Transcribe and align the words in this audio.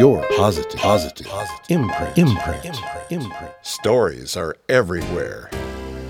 your 0.00 0.26
positive, 0.34 0.80
positive, 0.80 1.26
positive 1.26 1.66
imprint, 1.68 2.16
imprint, 2.16 2.64
imprint, 2.64 3.04
imprint. 3.10 3.52
Stories 3.60 4.34
are 4.34 4.56
everywhere. 4.70 5.50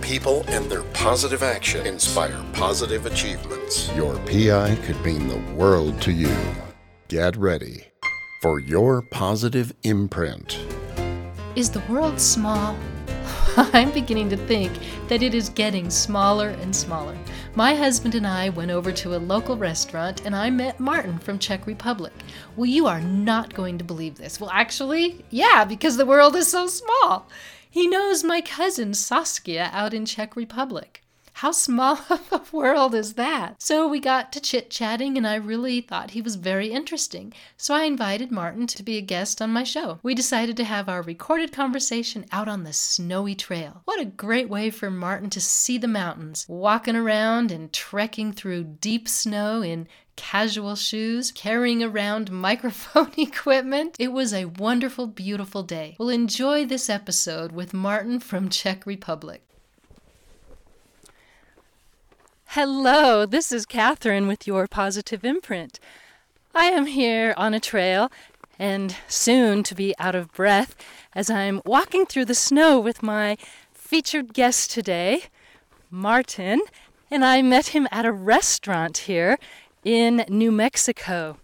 People 0.00 0.44
and 0.46 0.70
their 0.70 0.84
positive 0.92 1.42
action 1.42 1.84
inspire 1.84 2.40
positive 2.52 3.04
achievements. 3.06 3.90
Your 3.96 4.14
PI 4.26 4.76
could 4.84 5.04
mean 5.04 5.26
the 5.26 5.42
world 5.54 6.00
to 6.02 6.12
you. 6.12 6.36
Get 7.08 7.36
ready 7.36 7.88
for 8.42 8.60
your 8.60 9.02
positive 9.10 9.72
imprint. 9.82 10.64
Is 11.56 11.68
the 11.68 11.82
world 11.88 12.20
small? 12.20 12.76
I'm 13.56 13.90
beginning 13.90 14.28
to 14.30 14.36
think 14.36 14.72
that 15.08 15.22
it 15.22 15.34
is 15.34 15.48
getting 15.48 15.90
smaller 15.90 16.50
and 16.50 16.74
smaller. 16.74 17.16
My 17.56 17.74
husband 17.74 18.14
and 18.14 18.24
I 18.24 18.50
went 18.50 18.70
over 18.70 18.92
to 18.92 19.16
a 19.16 19.18
local 19.18 19.56
restaurant 19.56 20.24
and 20.24 20.36
I 20.36 20.50
met 20.50 20.78
Martin 20.78 21.18
from 21.18 21.38
Czech 21.38 21.66
Republic. 21.66 22.12
Well, 22.54 22.66
you 22.66 22.86
are 22.86 23.00
not 23.00 23.52
going 23.54 23.76
to 23.78 23.84
believe 23.84 24.18
this. 24.18 24.40
Well, 24.40 24.50
actually, 24.52 25.24
yeah, 25.30 25.64
because 25.64 25.96
the 25.96 26.06
world 26.06 26.36
is 26.36 26.48
so 26.48 26.68
small. 26.68 27.28
He 27.68 27.88
knows 27.88 28.22
my 28.22 28.40
cousin 28.40 28.94
Saskia 28.94 29.70
out 29.72 29.94
in 29.94 30.06
Czech 30.06 30.36
Republic. 30.36 30.99
How 31.40 31.52
small 31.52 31.98
of 32.10 32.30
a 32.30 32.42
world 32.52 32.94
is 32.94 33.14
that? 33.14 33.62
So 33.62 33.88
we 33.88 33.98
got 33.98 34.30
to 34.32 34.40
chit 34.40 34.68
chatting, 34.68 35.16
and 35.16 35.26
I 35.26 35.36
really 35.36 35.80
thought 35.80 36.10
he 36.10 36.20
was 36.20 36.36
very 36.36 36.68
interesting. 36.68 37.32
So 37.56 37.74
I 37.74 37.84
invited 37.84 38.30
Martin 38.30 38.66
to 38.66 38.82
be 38.82 38.98
a 38.98 39.00
guest 39.00 39.40
on 39.40 39.48
my 39.48 39.64
show. 39.64 40.00
We 40.02 40.14
decided 40.14 40.54
to 40.58 40.64
have 40.64 40.86
our 40.86 41.00
recorded 41.00 41.50
conversation 41.50 42.26
out 42.30 42.46
on 42.46 42.64
the 42.64 42.74
snowy 42.74 43.34
trail. 43.34 43.80
What 43.86 43.98
a 43.98 44.04
great 44.04 44.50
way 44.50 44.68
for 44.68 44.90
Martin 44.90 45.30
to 45.30 45.40
see 45.40 45.78
the 45.78 45.88
mountains, 45.88 46.44
walking 46.46 46.94
around 46.94 47.50
and 47.50 47.72
trekking 47.72 48.34
through 48.34 48.76
deep 48.78 49.08
snow 49.08 49.62
in 49.62 49.88
casual 50.16 50.76
shoes, 50.76 51.32
carrying 51.32 51.82
around 51.82 52.30
microphone 52.48 53.12
equipment. 53.16 53.96
It 53.98 54.12
was 54.12 54.34
a 54.34 54.44
wonderful, 54.44 55.06
beautiful 55.06 55.62
day. 55.62 55.96
We'll 55.98 56.10
enjoy 56.10 56.66
this 56.66 56.90
episode 56.90 57.52
with 57.52 57.72
Martin 57.72 58.20
from 58.20 58.50
Czech 58.50 58.84
Republic. 58.84 59.42
Hello, 62.54 63.26
this 63.26 63.52
is 63.52 63.64
Catherine 63.64 64.26
with 64.26 64.44
your 64.44 64.66
positive 64.66 65.24
imprint. 65.24 65.78
I 66.52 66.64
am 66.64 66.86
here 66.86 67.32
on 67.36 67.54
a 67.54 67.60
trail 67.60 68.10
and 68.58 68.96
soon 69.06 69.62
to 69.62 69.72
be 69.72 69.94
out 70.00 70.16
of 70.16 70.32
breath 70.32 70.74
as 71.14 71.30
I'm 71.30 71.62
walking 71.64 72.06
through 72.06 72.24
the 72.24 72.34
snow 72.34 72.80
with 72.80 73.04
my 73.04 73.36
featured 73.72 74.34
guest 74.34 74.72
today, 74.72 75.26
Martin, 75.92 76.62
and 77.08 77.24
I 77.24 77.40
met 77.40 77.68
him 77.68 77.86
at 77.92 78.04
a 78.04 78.10
restaurant 78.10 78.98
here 78.98 79.38
in 79.84 80.24
New 80.28 80.50
Mexico. 80.50 81.36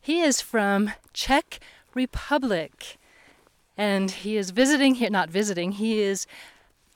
He 0.00 0.22
is 0.22 0.40
from 0.40 0.92
Czech 1.12 1.60
Republic 1.92 2.96
and 3.76 4.10
he 4.10 4.38
is 4.38 4.48
visiting 4.48 4.94
here, 4.94 5.10
not 5.10 5.28
visiting, 5.28 5.72
he 5.72 6.00
is 6.00 6.26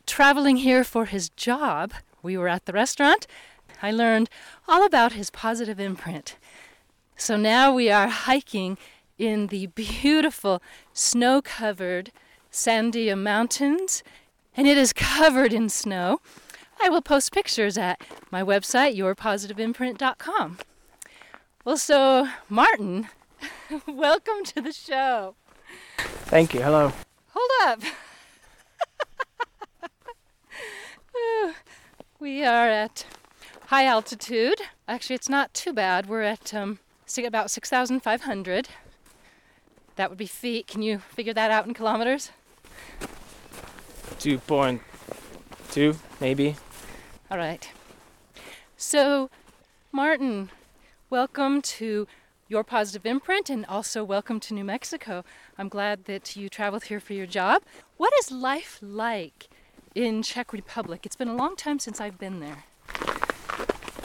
traveling 0.07 0.57
here 0.57 0.85
for 0.85 1.05
his 1.05 1.29
job 1.29 1.93
we 2.23 2.37
were 2.37 2.49
at 2.49 2.67
the 2.67 2.73
restaurant. 2.73 3.27
I 3.83 3.91
learned 3.91 4.31
all 4.69 4.85
about 4.85 5.13
his 5.13 5.31
positive 5.31 5.81
imprint. 5.81 6.37
So 7.17 7.37
now 7.37 7.75
we 7.75 7.91
are 7.91 8.09
hiking 8.09 8.79
in 9.19 9.49
the 9.49 9.67
beautiful 9.67 10.63
snow 10.93 11.43
covered 11.43 12.13
Sandia 12.51 13.19
Mountains, 13.19 14.03
and 14.57 14.67
it 14.67 14.77
is 14.77 14.93
covered 14.93 15.53
in 15.53 15.69
snow. 15.69 16.21
I 16.81 16.89
will 16.89 17.03
post 17.03 17.33
pictures 17.33 17.79
at 17.79 18.01
my 18.31 18.43
website, 18.43 18.97
yourpositiveimprint.com. 18.97 20.59
Well, 21.65 21.77
so, 21.77 22.29
Martin, 22.49 23.09
welcome 23.87 24.45
to 24.47 24.61
the 24.61 24.73
show. 24.73 25.37
Thank 26.27 26.55
you. 26.55 26.63
Hello. 26.63 26.93
Hold 27.35 27.51
up. 27.69 27.81
We 32.23 32.45
are 32.45 32.69
at 32.69 33.05
high 33.67 33.85
altitude. 33.85 34.61
Actually, 34.87 35.17
it's 35.17 35.29
not 35.29 35.53
too 35.53 35.73
bad. 35.73 36.09
We're 36.09 36.23
at 36.23 36.55
um, 36.55 36.79
about 37.19 37.51
6,500. 37.51 38.69
That 39.97 40.09
would 40.09 40.19
be 40.19 40.29
feet. 40.29 40.69
Can 40.69 40.83
you 40.83 40.99
figure 40.99 41.35
that 41.35 41.51
out 41.51 41.67
in 41.67 41.75
kilometers? 41.75 42.31
2.2, 44.21 45.97
maybe. 46.21 46.55
All 47.29 47.39
right. 47.39 47.69
So, 48.77 49.29
Martin, 49.91 50.51
welcome 51.11 51.61
to 51.61 52.07
your 52.47 52.63
positive 52.63 53.05
imprint 53.05 53.51
and 53.51 53.67
also 53.67 54.05
welcome 54.05 54.39
to 54.39 54.55
New 54.55 54.63
Mexico. 54.63 55.25
I'm 55.59 55.69
glad 55.69 56.05
that 56.05 56.37
you 56.37 56.49
traveled 56.49 56.85
here 56.85 57.01
for 57.01 57.15
your 57.15 57.27
job. 57.27 57.63
What 57.97 58.13
is 58.21 58.31
life 58.31 58.79
like 58.81 59.49
in 59.95 60.23
Czech 60.23 60.53
Republic. 60.53 61.05
It's 61.05 61.17
been 61.17 61.29
a 61.29 61.35
long 61.35 61.57
time 61.57 61.79
since 61.79 62.01
I've 62.01 62.19
been 62.19 62.41
there. 62.41 62.65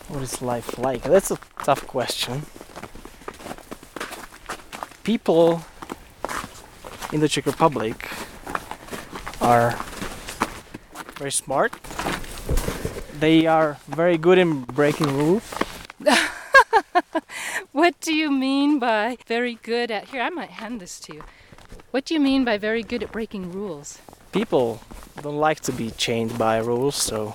What 0.09 0.21
is 0.21 0.41
life 0.41 0.77
like? 0.77 1.03
That's 1.03 1.31
a 1.31 1.37
tough 1.63 1.85
question. 1.87 2.43
People 5.03 5.61
in 7.11 7.19
the 7.19 7.27
Czech 7.27 7.45
Republic 7.45 8.09
are 9.41 9.75
very 11.17 11.31
smart. 11.31 11.73
They 13.19 13.47
are 13.47 13.77
very 13.87 14.17
good 14.17 14.37
in 14.37 14.61
breaking 14.61 15.07
rules. 15.17 15.43
what 17.71 17.99
do 18.01 18.13
you 18.13 18.29
mean 18.29 18.79
by 18.79 19.17
very 19.25 19.55
good 19.63 19.89
at? 19.89 20.09
Here, 20.09 20.21
I 20.21 20.29
might 20.29 20.51
hand 20.51 20.79
this 20.79 20.99
to 21.01 21.15
you. 21.15 21.23
What 21.91 22.05
do 22.05 22.13
you 22.13 22.19
mean 22.19 22.45
by 22.45 22.57
very 22.57 22.83
good 22.83 23.01
at 23.01 23.11
breaking 23.11 23.51
rules? 23.51 23.99
People 24.37 24.79
don't 25.23 25.39
like 25.39 25.61
to 25.61 25.71
be 25.71 25.89
chained 25.89 26.37
by 26.37 26.57
rules, 26.59 26.95
so 26.95 27.33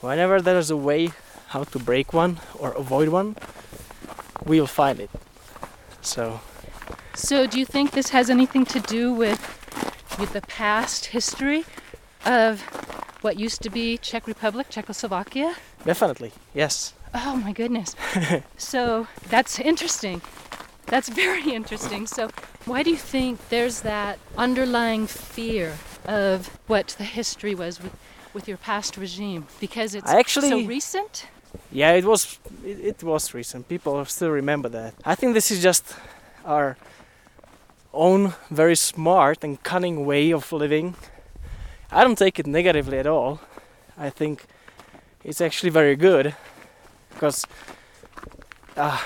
whenever 0.00 0.42
there's 0.42 0.68
a 0.68 0.76
way 0.76 1.10
how 1.50 1.62
to 1.62 1.78
break 1.78 2.12
one 2.12 2.40
or 2.58 2.72
avoid 2.72 3.08
one, 3.08 3.36
we'll 4.44 4.66
find 4.66 4.98
it. 4.98 5.10
So 6.00 6.40
So 7.14 7.46
do 7.46 7.56
you 7.56 7.64
think 7.64 7.92
this 7.92 8.08
has 8.08 8.30
anything 8.30 8.64
to 8.74 8.80
do 8.80 9.14
with 9.14 9.38
with 10.18 10.32
the 10.32 10.42
past 10.42 11.06
history 11.14 11.64
of 12.26 12.62
what 13.22 13.38
used 13.38 13.62
to 13.62 13.70
be 13.70 13.96
Czech 13.98 14.26
Republic, 14.26 14.66
Czechoslovakia? 14.70 15.54
Definitely. 15.84 16.32
Yes. 16.52 16.94
Oh 17.14 17.36
my 17.36 17.52
goodness. 17.52 17.94
so 18.56 19.06
that's 19.30 19.60
interesting. 19.60 20.20
That's 20.86 21.08
very 21.08 21.54
interesting. 21.54 22.08
So 22.08 22.28
why 22.66 22.82
do 22.82 22.90
you 22.90 22.98
think 22.98 23.38
there's 23.50 23.82
that 23.82 24.18
underlying 24.36 25.06
fear 25.06 25.78
of 26.06 26.58
what 26.66 26.94
the 26.98 27.04
history 27.04 27.54
was 27.54 27.82
with, 27.82 27.94
with 28.34 28.48
your 28.48 28.56
past 28.56 28.96
regime? 28.96 29.46
Because 29.60 29.94
it's 29.94 30.10
actually, 30.10 30.50
so 30.50 30.60
recent? 30.66 31.26
Yeah, 31.70 31.92
it 31.92 32.04
was 32.04 32.38
it, 32.64 32.78
it 32.80 33.02
was 33.02 33.34
recent. 33.34 33.68
People 33.68 34.04
still 34.04 34.30
remember 34.30 34.68
that. 34.70 34.94
I 35.04 35.14
think 35.14 35.34
this 35.34 35.50
is 35.50 35.62
just 35.62 35.94
our 36.44 36.76
own 37.92 38.32
very 38.50 38.76
smart 38.76 39.44
and 39.44 39.62
cunning 39.62 40.06
way 40.06 40.32
of 40.32 40.52
living. 40.52 40.94
I 41.90 42.04
don't 42.04 42.18
take 42.18 42.38
it 42.38 42.46
negatively 42.46 42.98
at 42.98 43.06
all. 43.06 43.40
I 43.98 44.10
think 44.10 44.44
it's 45.24 45.40
actually 45.40 45.70
very 45.70 45.94
good 45.94 46.34
because 47.10 47.46
uh, 48.76 48.98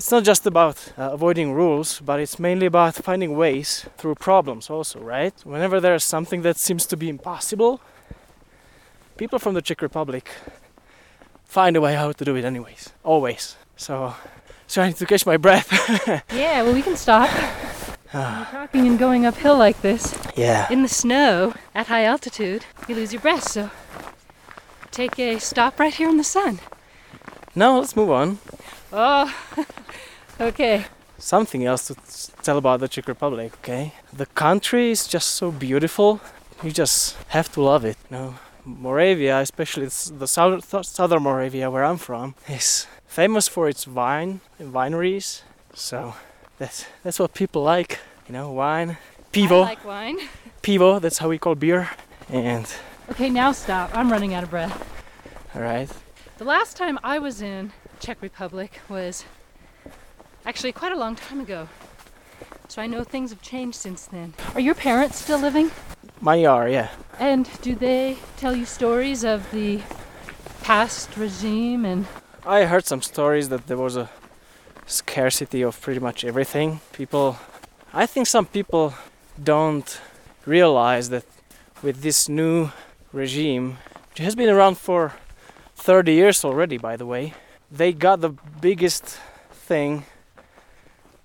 it's 0.00 0.10
not 0.10 0.24
just 0.24 0.46
about 0.46 0.94
uh, 0.96 1.10
avoiding 1.12 1.52
rules, 1.52 2.00
but 2.00 2.18
it's 2.20 2.38
mainly 2.38 2.64
about 2.64 2.94
finding 2.94 3.36
ways 3.36 3.84
through 3.98 4.14
problems, 4.14 4.70
also, 4.70 4.98
right? 4.98 5.34
Whenever 5.44 5.78
there's 5.78 6.04
something 6.04 6.40
that 6.40 6.56
seems 6.56 6.86
to 6.86 6.96
be 6.96 7.10
impossible, 7.10 7.82
people 9.18 9.38
from 9.38 9.52
the 9.52 9.60
Czech 9.60 9.82
Republic 9.82 10.30
find 11.44 11.76
a 11.76 11.82
way 11.82 11.96
how 11.96 12.12
to 12.12 12.24
do 12.24 12.34
it, 12.34 12.46
anyways, 12.46 12.94
always. 13.04 13.56
So, 13.76 14.14
so 14.66 14.80
I 14.80 14.86
need 14.86 14.96
to 14.96 15.04
catch 15.04 15.26
my 15.26 15.36
breath. 15.36 15.68
yeah, 16.32 16.62
well, 16.62 16.72
we 16.72 16.80
can 16.80 16.96
stop. 16.96 17.28
You're 18.14 18.46
talking 18.50 18.86
and 18.86 18.98
going 18.98 19.26
uphill 19.26 19.58
like 19.58 19.82
this. 19.82 20.18
Yeah. 20.34 20.66
In 20.72 20.80
the 20.80 20.88
snow 20.88 21.52
at 21.74 21.88
high 21.88 22.04
altitude, 22.04 22.64
you 22.88 22.94
lose 22.94 23.12
your 23.12 23.20
breath. 23.20 23.50
So, 23.50 23.70
take 24.90 25.18
a 25.18 25.38
stop 25.38 25.78
right 25.78 25.92
here 25.92 26.08
in 26.08 26.16
the 26.16 26.24
sun. 26.24 26.60
No, 27.54 27.80
let's 27.80 27.94
move 27.94 28.10
on. 28.10 28.38
Oh, 28.92 29.32
okay. 30.40 30.86
Something 31.18 31.64
else 31.64 31.86
to 31.88 31.94
tell 32.42 32.58
about 32.58 32.80
the 32.80 32.88
Czech 32.88 33.06
Republic, 33.06 33.52
okay? 33.62 33.92
The 34.12 34.26
country 34.26 34.90
is 34.90 35.06
just 35.06 35.32
so 35.32 35.50
beautiful. 35.50 36.20
You 36.62 36.70
just 36.70 37.16
have 37.28 37.52
to 37.52 37.62
love 37.62 37.84
it, 37.84 37.96
you 38.10 38.16
know. 38.16 38.34
Moravia, 38.64 39.40
especially 39.40 39.86
the 39.86 40.26
southern, 40.26 40.60
southern 40.60 41.22
Moravia 41.22 41.70
where 41.70 41.84
I'm 41.84 41.96
from, 41.98 42.34
is 42.48 42.86
famous 43.06 43.48
for 43.48 43.68
its 43.68 43.86
wine 43.86 44.40
and 44.58 44.72
wineries. 44.72 45.42
So 45.74 46.14
that's 46.58 46.86
that's 47.02 47.18
what 47.18 47.32
people 47.34 47.62
like, 47.62 48.00
you 48.28 48.32
know, 48.32 48.50
wine, 48.50 48.98
pivo. 49.32 49.62
I 49.62 49.74
like 49.74 49.84
wine. 49.84 50.18
Pivo, 50.62 51.00
that's 51.00 51.16
how 51.18 51.28
we 51.28 51.38
call 51.38 51.54
beer. 51.54 51.88
And 52.28 52.66
okay, 53.10 53.30
now 53.30 53.52
stop. 53.52 53.90
I'm 53.96 54.12
running 54.12 54.34
out 54.34 54.42
of 54.42 54.50
breath. 54.50 54.76
All 55.54 55.62
right. 55.62 55.88
The 56.36 56.44
last 56.44 56.76
time 56.76 56.98
I 57.02 57.18
was 57.18 57.40
in 57.40 57.72
Czech 58.00 58.22
Republic 58.22 58.80
was 58.88 59.24
actually 60.46 60.72
quite 60.72 60.90
a 60.90 60.96
long 60.96 61.14
time 61.14 61.38
ago. 61.38 61.68
so 62.66 62.80
I 62.80 62.86
know 62.86 63.04
things 63.04 63.30
have 63.30 63.42
changed 63.42 63.76
since 63.76 64.06
then. 64.06 64.32
Are 64.54 64.60
your 64.60 64.74
parents 64.74 65.18
still 65.18 65.38
living? 65.38 65.70
My 66.20 66.44
are, 66.46 66.66
yeah. 66.66 66.88
And 67.18 67.48
do 67.60 67.74
they 67.74 68.16
tell 68.38 68.56
you 68.56 68.64
stories 68.64 69.22
of 69.22 69.50
the 69.50 69.80
past 70.62 71.14
regime 71.16 71.84
and 71.84 72.06
I 72.46 72.64
heard 72.64 72.86
some 72.86 73.02
stories 73.02 73.50
that 73.50 73.66
there 73.66 73.76
was 73.76 73.96
a 73.96 74.08
scarcity 74.86 75.60
of 75.60 75.78
pretty 75.78 76.00
much 76.00 76.24
everything. 76.24 76.80
People, 76.92 77.36
I 77.92 78.06
think 78.06 78.26
some 78.26 78.46
people 78.46 78.94
don't 79.42 80.00
realize 80.46 81.10
that 81.10 81.24
with 81.82 82.00
this 82.00 82.30
new 82.30 82.70
regime, 83.12 83.76
which 84.08 84.20
has 84.20 84.34
been 84.34 84.48
around 84.48 84.78
for 84.78 85.12
30 85.76 86.12
years 86.12 86.44
already, 86.46 86.78
by 86.78 86.96
the 86.96 87.04
way, 87.04 87.34
they 87.70 87.92
got 87.92 88.20
the 88.20 88.30
biggest 88.60 89.18
thing 89.52 90.04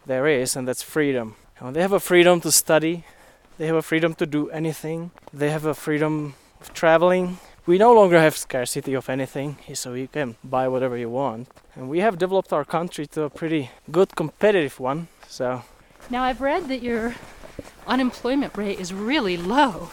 there 0.06 0.28
is, 0.28 0.56
and 0.56 0.68
that's 0.68 0.84
freedom. 0.84 1.36
They 1.62 1.82
have 1.82 1.94
a 1.94 2.00
freedom 2.00 2.42
to 2.42 2.52
study, 2.52 3.06
they 3.58 3.66
have 3.68 3.76
a 3.76 3.82
freedom 3.82 4.14
to 4.16 4.26
do 4.26 4.50
anything, 4.50 5.12
they 5.34 5.50
have 5.50 5.66
a 5.66 5.74
freedom 5.74 6.36
of 6.62 6.74
traveling. 6.74 7.40
We 7.66 7.80
no 7.80 7.94
longer 7.94 8.20
have 8.20 8.38
scarcity 8.38 8.94
of 8.94 9.10
anything, 9.10 9.58
so 9.74 9.94
you 9.94 10.08
can 10.08 10.36
buy 10.44 10.68
whatever 10.68 10.96
you 10.96 11.10
want. 11.10 11.48
And 11.76 11.90
we 11.90 12.00
have 12.00 12.20
developed 12.20 12.54
our 12.54 12.64
country 12.64 13.08
to 13.08 13.24
a 13.24 13.30
pretty 13.30 13.72
good 13.90 14.16
competitive 14.16 14.80
one. 14.80 15.08
So, 15.28 15.64
now 16.12 16.24
I've 16.24 16.42
read 16.42 16.68
that 16.68 16.84
your 16.84 17.16
unemployment 17.88 18.56
rate 18.56 18.80
is 18.80 18.94
really 18.94 19.38
low. 19.38 19.90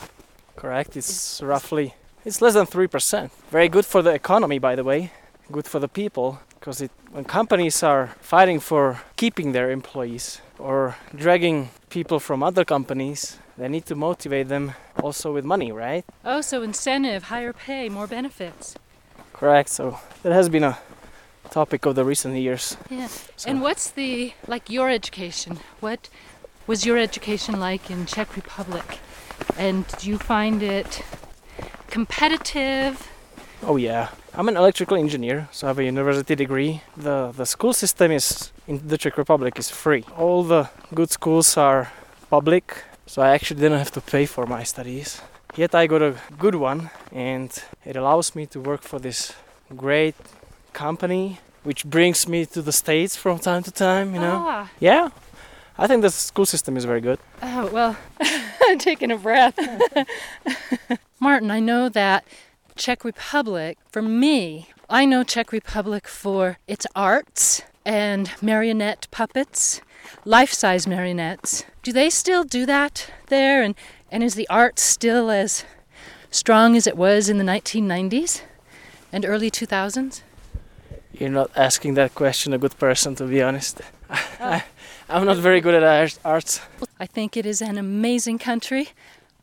correct, 0.57 0.97
it's 0.97 1.41
roughly 1.43 1.95
it's 2.25 2.41
less 2.41 2.55
than 2.55 2.67
3%. 2.67 3.31
Very 3.51 3.69
good 3.69 3.85
for 3.85 4.01
the 4.01 4.11
economy, 4.11 4.59
by 4.61 4.77
the 4.77 4.85
way. 4.85 5.11
Good 5.53 5.67
for 5.69 5.79
the 5.81 5.89
people 5.89 6.39
because 6.59 6.89
when 7.13 7.25
companies 7.25 7.83
are 7.83 8.07
fighting 8.21 8.61
for 8.61 9.01
keeping 9.17 9.53
their 9.53 9.71
employees 9.71 10.41
or 10.59 10.97
dragging 11.15 11.69
people 11.91 12.19
from 12.21 12.43
other 12.43 12.65
companies, 12.65 13.39
they 13.59 13.69
need 13.69 13.85
to 13.87 13.95
motivate 13.95 14.49
them 14.49 14.73
also 15.03 15.33
with 15.35 15.45
money, 15.45 15.71
right? 15.73 16.05
Oh, 16.25 16.41
so 16.41 16.63
incentive, 16.63 17.25
higher 17.25 17.53
pay, 17.53 17.89
more 17.91 18.07
benefits. 18.07 18.77
Correct. 19.35 19.69
So 19.69 19.99
that 20.23 20.33
has 20.33 20.49
been 20.49 20.65
a 20.65 20.79
topic 21.51 21.85
of 21.87 21.95
the 21.97 22.05
recent 22.05 22.35
years. 22.37 22.77
Yeah. 22.89 23.09
So- 23.37 23.51
And 23.51 23.61
what's 23.61 23.91
the 23.91 24.33
like 24.49 24.71
your 24.71 24.89
education? 24.89 25.59
What 25.81 26.09
was 26.67 26.87
your 26.87 26.97
education 26.97 27.61
like 27.61 27.91
in 27.91 28.07
Czech 28.07 28.37
Republic? 28.37 28.99
And 29.59 29.85
do 29.99 30.09
you 30.09 30.19
find 30.19 30.63
it 30.63 31.03
competitive? 31.91 33.09
Oh 33.63 33.77
yeah, 33.77 34.09
I'm 34.35 34.49
an 34.49 34.57
electrical 34.57 34.97
engineer, 34.97 35.49
so 35.53 35.67
I 35.67 35.71
have 35.71 35.79
a 35.79 35.85
university 35.85 36.35
degree. 36.35 36.81
the 36.97 37.33
The 37.37 37.45
school 37.45 37.73
system 37.73 38.11
is 38.13 38.51
in 38.67 38.81
the 38.89 38.97
Czech 38.97 39.17
Republic 39.19 39.59
is 39.59 39.71
free. 39.71 40.05
All 40.17 40.43
the 40.43 40.69
good 40.95 41.11
schools 41.11 41.57
are 41.57 41.93
public, 42.31 42.65
so 43.07 43.21
I 43.23 43.35
actually 43.35 43.61
didn't 43.61 43.79
have 43.79 43.91
to 43.93 44.01
pay 44.01 44.27
for 44.27 44.47
my 44.47 44.65
studies. 44.65 45.21
Yet 45.57 45.75
I 45.75 45.87
got 45.87 46.01
a 46.03 46.15
good 46.39 46.55
one, 46.55 46.91
and 47.13 47.51
it 47.85 47.97
allows 47.97 48.35
me 48.35 48.47
to 48.47 48.61
work 48.61 48.83
for 48.83 48.99
this 48.99 49.35
great 49.77 50.15
company, 50.73 51.39
which 51.63 51.85
brings 51.85 52.27
me 52.27 52.47
to 52.47 52.63
the 52.63 52.73
states 52.73 53.17
from 53.17 53.39
time 53.39 53.63
to 53.65 53.71
time. 53.71 54.15
You 54.15 54.21
know, 54.21 54.45
Ah. 54.49 54.67
yeah. 54.81 55.09
I 55.79 55.87
think 55.87 56.03
the 56.03 56.11
school 56.11 56.47
system 56.47 56.77
is 56.77 56.85
very 56.87 57.01
good. 57.01 57.19
Oh, 57.43 57.67
well, 57.73 57.97
I'm 58.69 58.79
taking 58.79 59.11
a 59.11 59.17
breath. 59.19 59.59
Martin, 61.21 61.51
I 61.51 61.61
know 61.61 61.89
that 61.91 62.25
Czech 62.77 63.05
Republic, 63.05 63.79
for 63.91 64.03
me, 64.03 64.69
I 64.89 65.05
know 65.05 65.25
Czech 65.25 65.53
Republic 65.53 66.09
for 66.09 66.59
its 66.67 66.87
arts 66.95 67.63
and 67.85 68.31
marionette 68.41 69.09
puppets, 69.11 69.81
life 70.25 70.53
size 70.53 70.87
marionettes. 70.87 71.65
Do 71.83 71.93
they 71.93 72.11
still 72.11 72.45
do 72.45 72.67
that 72.67 73.11
there? 73.29 73.63
And, 73.63 73.75
and 74.11 74.23
is 74.23 74.35
the 74.35 74.49
art 74.49 74.79
still 74.79 75.31
as 75.31 75.65
strong 76.31 76.77
as 76.77 76.87
it 76.87 76.97
was 76.97 77.29
in 77.29 77.39
the 77.39 77.45
1990s 77.45 78.43
and 79.13 79.25
early 79.25 79.51
2000s? 79.51 80.23
You're 81.13 81.31
not 81.31 81.51
asking 81.55 81.95
that 81.95 82.15
question 82.15 82.53
a 82.53 82.59
good 82.59 82.79
person, 82.79 83.15
to 83.17 83.25
be 83.25 83.43
honest. 83.43 83.83
I, 84.41 84.65
I'm 85.09 85.27
not 85.27 85.37
very 85.37 85.61
good 85.61 85.75
at 85.75 85.83
art- 85.83 86.19
arts. 86.25 86.61
I 86.99 87.07
think 87.07 87.37
it 87.37 87.45
is 87.45 87.61
an 87.61 87.77
amazing 87.77 88.39
country. 88.39 88.89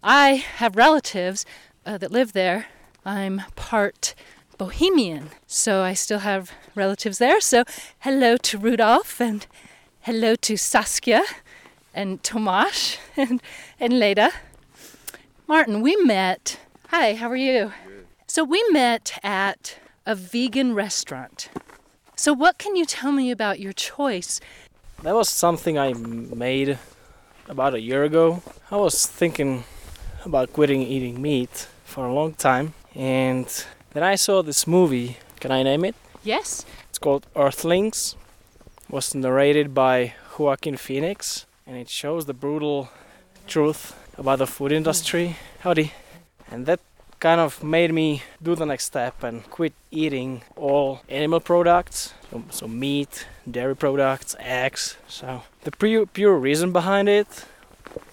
I 0.04 0.44
have 0.58 0.76
relatives 0.76 1.46
uh, 1.86 1.98
that 2.00 2.12
live 2.12 2.34
there. 2.34 2.68
I'm 3.06 3.44
part 3.56 4.13
Bohemian, 4.57 5.30
so 5.48 5.81
I 5.81 5.94
still 5.94 6.19
have 6.19 6.51
relatives 6.75 7.18
there. 7.18 7.40
So, 7.40 7.63
hello 8.00 8.36
to 8.38 8.57
Rudolf 8.57 9.22
and 9.22 9.48
hello 10.01 10.36
to 10.36 10.57
Saskia 10.57 11.24
and 11.94 12.22
Tomasz 12.24 12.98
and, 13.18 13.42
and 13.80 14.00
Leda. 14.00 14.31
Martin, 15.48 15.81
we 15.81 15.96
met. 15.98 16.60
Hi, 16.90 17.16
how 17.16 17.30
are 17.30 17.38
you? 17.38 17.72
Good. 17.88 18.06
So, 18.28 18.44
we 18.44 18.63
met 18.72 19.18
at 19.24 19.78
a 20.06 20.13
vegan 20.13 20.75
restaurant. 20.75 21.50
So, 22.18 22.34
what 22.34 22.57
can 22.57 22.75
you 22.75 22.86
tell 22.86 23.13
me 23.13 23.31
about 23.31 23.62
your 23.62 23.74
choice 23.74 24.42
That 25.04 25.16
was 25.16 25.30
something 25.30 25.80
I 25.80 25.94
made 25.94 26.78
about 27.48 27.74
a 27.74 27.80
year 27.80 28.04
ago. 28.04 28.44
I 28.69 28.75
was 28.75 29.06
thinking 29.06 29.63
about 30.25 30.52
quitting 30.52 30.81
eating 30.81 31.22
meat 31.22 31.68
for 31.86 32.06
a 32.06 32.13
long 32.13 32.34
time, 32.34 32.74
and 33.00 33.48
then 33.94 34.04
I 34.04 34.16
saw 34.16 34.44
this 34.44 34.68
movie. 34.68 35.18
Can 35.40 35.51
I 35.51 35.63
name 35.63 35.86
it? 35.86 35.96
Yes? 36.22 36.66
It's 36.90 37.00
called 37.00 37.25
Earthlings. 37.34 38.18
It 38.84 38.94
was 38.94 39.16
narrated 39.16 39.74
by 39.74 40.13
Joaquin 40.38 40.75
Phoenix, 40.75 41.46
and 41.66 41.78
it 41.78 41.90
shows 41.90 42.25
the 42.25 42.34
brutal 42.34 42.90
truth 43.48 43.96
about 44.18 44.40
the 44.40 44.48
food 44.48 44.74
industry. 44.74 45.38
Howdy. 45.62 45.94
And 46.51 46.66
that 46.66 46.81
kind 47.22 47.40
of 47.40 47.63
made 47.63 47.94
me 47.94 48.24
do 48.44 48.54
the 48.56 48.66
next 48.66 48.86
step 48.86 49.24
and 49.24 49.50
quit 49.50 49.74
eating 49.92 50.42
all 50.57 51.02
animal 51.07 51.40
products, 51.40 52.13
so, 52.30 52.44
so 52.50 52.68
meat, 52.68 53.28
dairy 53.50 53.75
products, 53.75 54.36
eggs. 54.40 54.98
So 55.07 55.44
the 55.63 55.72
pure, 55.72 56.06
pure 56.06 56.36
reason 56.38 56.72
behind 56.74 57.07
it 57.07 57.45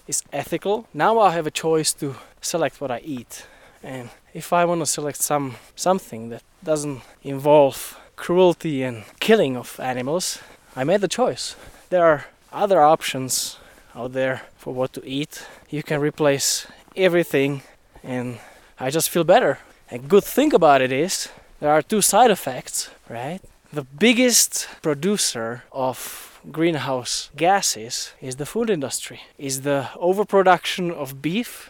is 0.07 0.23
ethical. 0.31 0.87
Now 0.93 1.19
I 1.19 1.31
have 1.31 1.45
a 1.45 1.51
choice 1.51 1.91
to 1.95 2.15
select 2.41 2.79
what 2.79 2.91
I 2.91 2.99
eat, 2.99 3.45
and 3.83 4.09
if 4.33 4.53
I 4.53 4.65
want 4.65 4.81
to 4.81 4.85
select 4.85 5.21
some 5.21 5.55
something 5.75 6.29
that 6.29 6.43
doesn't 6.63 7.01
involve 7.23 7.97
cruelty 8.15 8.83
and 8.83 9.03
killing 9.19 9.55
of 9.57 9.79
animals, 9.79 10.39
I 10.75 10.83
made 10.83 11.01
the 11.01 11.07
choice. 11.07 11.55
There 11.89 12.05
are 12.05 12.25
other 12.51 12.81
options 12.81 13.57
out 13.95 14.13
there 14.13 14.41
for 14.57 14.73
what 14.73 14.93
to 14.93 15.01
eat. 15.05 15.45
You 15.69 15.83
can 15.83 16.01
replace 16.01 16.67
everything, 16.95 17.61
and 18.03 18.39
I 18.79 18.89
just 18.89 19.09
feel 19.09 19.23
better. 19.23 19.59
A 19.91 19.97
good 19.97 20.23
thing 20.23 20.53
about 20.53 20.81
it 20.81 20.91
is 20.91 21.29
there 21.59 21.71
are 21.71 21.81
two 21.81 22.01
side 22.01 22.31
effects, 22.31 22.89
right? 23.09 23.39
The 23.71 23.83
biggest 23.83 24.67
producer 24.81 25.63
of 25.71 26.39
greenhouse 26.51 27.29
gases 27.35 28.13
is 28.21 28.35
the 28.35 28.45
food 28.45 28.69
industry, 28.69 29.21
is 29.37 29.61
the 29.61 29.89
overproduction 29.95 30.91
of 30.91 31.21
beef 31.21 31.69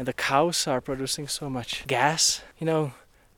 and 0.00 0.08
the 0.08 0.14
cows 0.14 0.66
are 0.66 0.80
producing 0.80 1.28
so 1.28 1.50
much 1.50 1.86
gas. 1.86 2.40
You 2.58 2.64
know, 2.64 2.92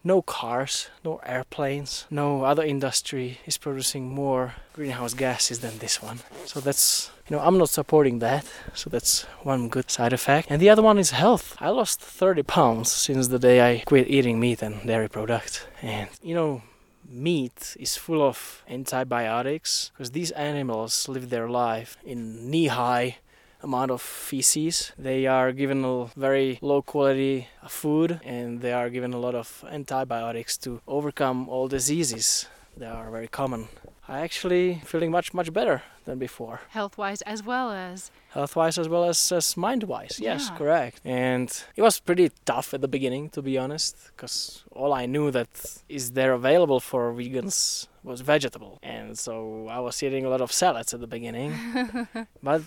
no 0.04 0.22
cars, 0.22 0.90
no 1.04 1.16
airplanes, 1.26 2.06
no 2.08 2.44
other 2.44 2.62
industry 2.62 3.40
is 3.44 3.58
producing 3.58 4.08
more 4.08 4.54
greenhouse 4.72 5.12
gases 5.12 5.58
than 5.58 5.78
this 5.78 6.00
one. 6.00 6.20
So 6.46 6.60
that's, 6.60 7.10
you 7.28 7.34
know, 7.34 7.42
I'm 7.42 7.58
not 7.58 7.68
supporting 7.68 8.20
that. 8.20 8.46
So 8.74 8.90
that's 8.90 9.24
one 9.42 9.70
good 9.70 9.90
side 9.90 10.12
effect. 10.12 10.46
And 10.52 10.62
the 10.62 10.70
other 10.70 10.82
one 10.82 10.98
is 10.98 11.10
health. 11.10 11.56
I 11.58 11.70
lost 11.70 12.00
30 12.00 12.44
pounds 12.44 12.92
since 12.92 13.26
the 13.26 13.40
day 13.40 13.60
I 13.60 13.82
quit 13.84 14.06
eating 14.06 14.38
meat 14.38 14.62
and 14.62 14.86
dairy 14.86 15.08
products. 15.08 15.66
And, 15.82 16.10
you 16.22 16.36
know, 16.36 16.62
meat 17.10 17.76
is 17.76 17.96
full 17.96 18.22
of 18.22 18.62
antibiotics 18.68 19.90
because 19.92 20.12
these 20.12 20.30
animals 20.30 21.08
live 21.08 21.28
their 21.28 21.48
life 21.48 21.96
in 22.04 22.48
knee 22.48 22.68
high 22.68 23.16
amount 23.62 23.90
of 23.90 24.00
feces. 24.02 24.92
They 24.98 25.26
are 25.26 25.52
given 25.52 25.84
a 25.84 26.06
very 26.16 26.58
low 26.62 26.82
quality 26.82 27.48
food 27.68 28.20
and 28.24 28.60
they 28.60 28.72
are 28.72 28.90
given 28.90 29.12
a 29.14 29.18
lot 29.18 29.34
of 29.34 29.64
antibiotics 29.70 30.56
to 30.58 30.80
overcome 30.86 31.48
all 31.48 31.68
diseases 31.68 32.46
that 32.76 32.92
are 32.94 33.10
very 33.10 33.28
common. 33.28 33.68
I 34.08 34.20
actually 34.20 34.82
feeling 34.84 35.10
much 35.10 35.32
much 35.32 35.52
better 35.52 35.82
than 36.04 36.18
before, 36.18 36.60
Health 36.70 36.98
wise 36.98 37.22
as 37.22 37.40
well 37.44 37.70
as 37.70 38.10
health 38.34 38.56
wise 38.56 38.76
as 38.78 38.88
well 38.88 39.04
as, 39.04 39.30
as 39.32 39.56
mind 39.56 39.84
wise. 39.84 40.18
Yes, 40.18 40.48
Yeah. 40.50 40.56
correct. 40.58 41.00
And 41.04 41.48
it 41.76 41.82
was 41.82 42.00
pretty 42.00 42.30
tough 42.44 42.74
at 42.74 42.80
the 42.80 42.88
beginning, 42.88 43.30
to 43.30 43.42
be 43.42 43.56
honest, 43.58 43.96
because 44.10 44.64
all 44.72 44.92
I 44.92 45.06
knew 45.06 45.30
that 45.30 45.48
is 45.88 46.10
there 46.12 46.32
available 46.32 46.80
for 46.80 47.12
vegans 47.14 47.86
was 48.02 48.20
vegetable, 48.22 48.78
and 48.82 49.16
so 49.16 49.68
I 49.70 49.78
was 49.78 50.02
eating 50.02 50.24
a 50.24 50.28
lot 50.28 50.40
of 50.40 50.50
salads 50.50 50.92
at 50.94 51.00
the 51.00 51.06
beginning. 51.06 51.52
but 52.42 52.62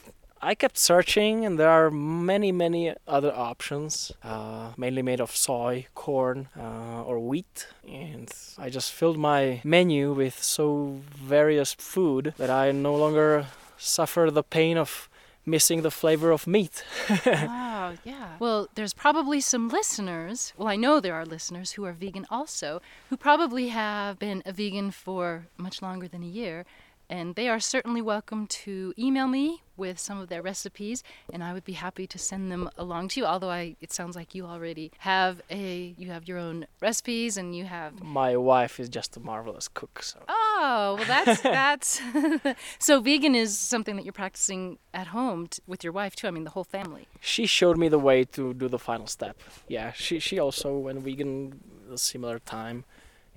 I 0.46 0.54
kept 0.54 0.78
searching, 0.78 1.44
and 1.44 1.58
there 1.58 1.72
are 1.72 1.90
many, 1.90 2.52
many 2.52 2.94
other 3.08 3.34
options, 3.34 4.12
uh, 4.24 4.74
mainly 4.78 5.02
made 5.02 5.20
of 5.20 5.36
soy, 5.36 5.88
corn, 5.96 6.50
uh, 6.56 7.02
or 7.02 7.18
wheat. 7.18 7.66
And 7.88 8.32
I 8.56 8.70
just 8.70 8.92
filled 8.92 9.18
my 9.18 9.62
menu 9.64 10.14
with 10.14 10.44
so 10.44 11.00
various 11.16 11.74
food 11.74 12.36
that 12.38 12.52
I 12.52 12.72
no 12.72 12.94
longer 12.96 13.48
suffer 13.76 14.30
the 14.30 14.44
pain 14.44 14.78
of 14.78 15.10
missing 15.48 15.82
the 15.82 15.90
flavor 15.90 16.30
of 16.30 16.46
meat. 16.46 16.84
oh, 17.10 17.94
yeah. 18.04 18.36
Well, 18.38 18.68
there's 18.76 18.94
probably 18.94 19.42
some 19.42 19.70
listeners, 19.70 20.54
well, 20.58 20.68
I 20.68 20.76
know 20.76 21.00
there 21.00 21.16
are 21.16 21.26
listeners 21.26 21.72
who 21.72 21.86
are 21.86 21.94
vegan 21.94 22.28
also, 22.30 22.84
who 23.10 23.18
probably 23.18 23.70
have 23.70 24.20
been 24.20 24.44
a 24.46 24.52
vegan 24.52 24.92
for 24.92 25.48
much 25.58 25.82
longer 25.82 26.08
than 26.08 26.22
a 26.22 26.28
year. 26.28 26.66
And 27.10 27.36
they 27.36 27.48
are 27.48 27.60
certainly 27.60 28.02
welcome 28.02 28.48
to 28.48 28.94
email 28.98 29.28
me 29.28 29.62
with 29.78 30.00
some 30.00 30.20
of 30.20 30.30
their 30.30 30.42
recipes, 30.42 31.04
and 31.32 31.44
I 31.44 31.54
would 31.54 31.66
be 31.66 31.74
happy 31.74 32.08
to 32.08 32.18
send 32.18 32.52
them 32.52 32.70
along 32.78 33.10
to 33.10 33.20
you. 33.20 33.26
Although 33.26 33.50
I, 33.50 33.76
it 33.82 33.92
sounds 33.92 34.16
like 34.16 34.34
you 34.34 34.46
already 34.46 34.92
have 35.00 35.42
a, 35.52 35.94
you 35.98 36.10
have 36.12 36.28
your 36.28 36.38
own 36.38 36.66
recipes, 36.82 37.38
and 37.38 37.56
you 37.56 37.66
have. 37.66 38.02
My 38.02 38.36
wife 38.38 38.80
is 38.80 38.90
just 38.90 39.18
a 39.18 39.20
marvelous 39.20 39.68
cook. 39.68 40.02
So. 40.02 40.20
Oh 40.28 40.96
well, 40.98 41.06
that's 41.08 41.42
that's. 41.60 42.02
so 42.80 43.02
vegan 43.02 43.36
is 43.36 43.58
something 43.58 43.96
that 43.98 44.06
you're 44.06 44.14
practicing 44.14 44.80
at 44.94 45.08
home 45.08 45.48
t- 45.48 45.62
with 45.68 45.84
your 45.84 45.94
wife 45.94 46.16
too. 46.16 46.28
I 46.28 46.32
mean, 46.32 46.44
the 46.44 46.52
whole 46.52 46.64
family. 46.64 47.08
She 47.20 47.46
showed 47.46 47.78
me 47.78 47.90
the 47.90 48.00
way 48.00 48.24
to 48.24 48.54
do 48.54 48.68
the 48.68 48.80
final 48.80 49.08
step. 49.08 49.38
Yeah, 49.68 49.92
she 49.92 50.20
she 50.20 50.40
also 50.40 50.78
went 50.78 51.00
vegan 51.02 51.60
a 51.92 51.98
similar 51.98 52.40
time, 52.40 52.86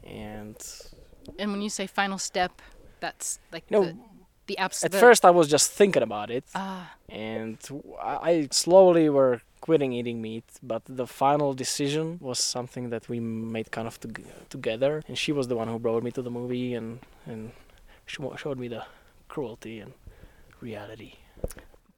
and. 0.05 0.57
And 1.39 1.53
when 1.53 1.61
you 1.61 1.69
say 1.69 1.87
final 1.87 2.17
step, 2.17 2.63
that's 3.01 3.39
like 3.53 3.65
No, 3.71 3.85
the, 3.85 3.97
the 4.47 4.59
abs- 4.59 4.85
At 4.85 4.93
the- 4.93 4.99
first, 4.99 5.25
I 5.25 5.31
was 5.31 5.49
just 5.49 5.71
thinking 5.71 6.03
about 6.03 6.31
it, 6.31 6.45
Ah, 6.55 6.93
and 7.09 7.59
I 8.01 8.49
slowly 8.51 9.09
were 9.09 9.41
quitting 9.61 9.93
eating 9.93 10.21
meat. 10.23 10.45
But 10.63 10.83
the 10.87 11.07
final 11.07 11.53
decision 11.55 12.19
was 12.21 12.39
something 12.39 12.91
that 12.91 13.09
we 13.09 13.19
made 13.21 13.71
kind 13.71 13.87
of 13.89 13.99
tog- 14.01 14.23
together. 14.49 15.03
And 15.09 15.17
she 15.19 15.33
was 15.33 15.49
the 15.49 15.57
one 15.57 15.69
who 15.69 15.79
brought 15.79 16.03
me 16.03 16.11
to 16.13 16.23
the 16.23 16.31
movie 16.31 16.75
and 16.75 17.01
and 17.27 17.53
sho- 18.07 18.37
showed 18.37 18.59
me 18.59 18.69
the 18.69 18.85
cruelty 19.29 19.81
and 19.81 19.93
reality. 20.61 21.13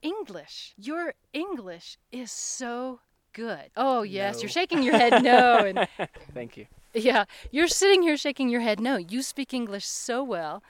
English. 0.01 0.73
Your 0.77 1.13
English 1.33 1.97
is 2.11 2.31
so 2.31 2.99
good. 3.33 3.69
Oh 3.77 4.01
yes, 4.01 4.35
No. 4.35 4.41
you're 4.41 4.49
shaking 4.49 4.83
your 4.83 4.97
head 4.97 5.23
no, 5.23 5.57
and 5.59 5.87
Thank 6.33 6.57
you. 6.57 6.65
yeah, 6.93 7.25
you're 7.51 7.67
sitting 7.67 8.01
here 8.01 8.17
shaking 8.17 8.49
your 8.49 8.61
head 8.61 8.79
no. 8.79 8.97
You 8.97 9.21
speak 9.21 9.53
English 9.53 9.85
so 9.85 10.23
well, 10.23 10.63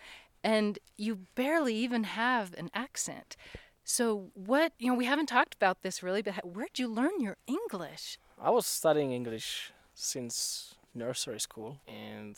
and 0.43 0.79
you 0.97 1.27
barely 1.35 1.75
even 1.75 2.03
have 2.03 2.53
an 2.57 2.69
accent. 2.73 3.35
So 3.83 4.31
what? 4.33 4.73
You 4.79 4.91
know, 4.91 4.97
we 4.97 5.05
haven't 5.05 5.27
talked 5.27 5.53
about 5.55 5.81
this 5.81 6.03
really, 6.03 6.21
but 6.21 6.45
where'd 6.45 6.77
you 6.79 6.87
learn 6.87 7.19
your 7.19 7.37
English? 7.47 8.17
I 8.39 8.49
was 8.49 8.65
studying 8.65 9.11
English 9.11 9.71
since 9.93 10.75
nursery 10.93 11.39
school, 11.39 11.79
and 11.87 12.35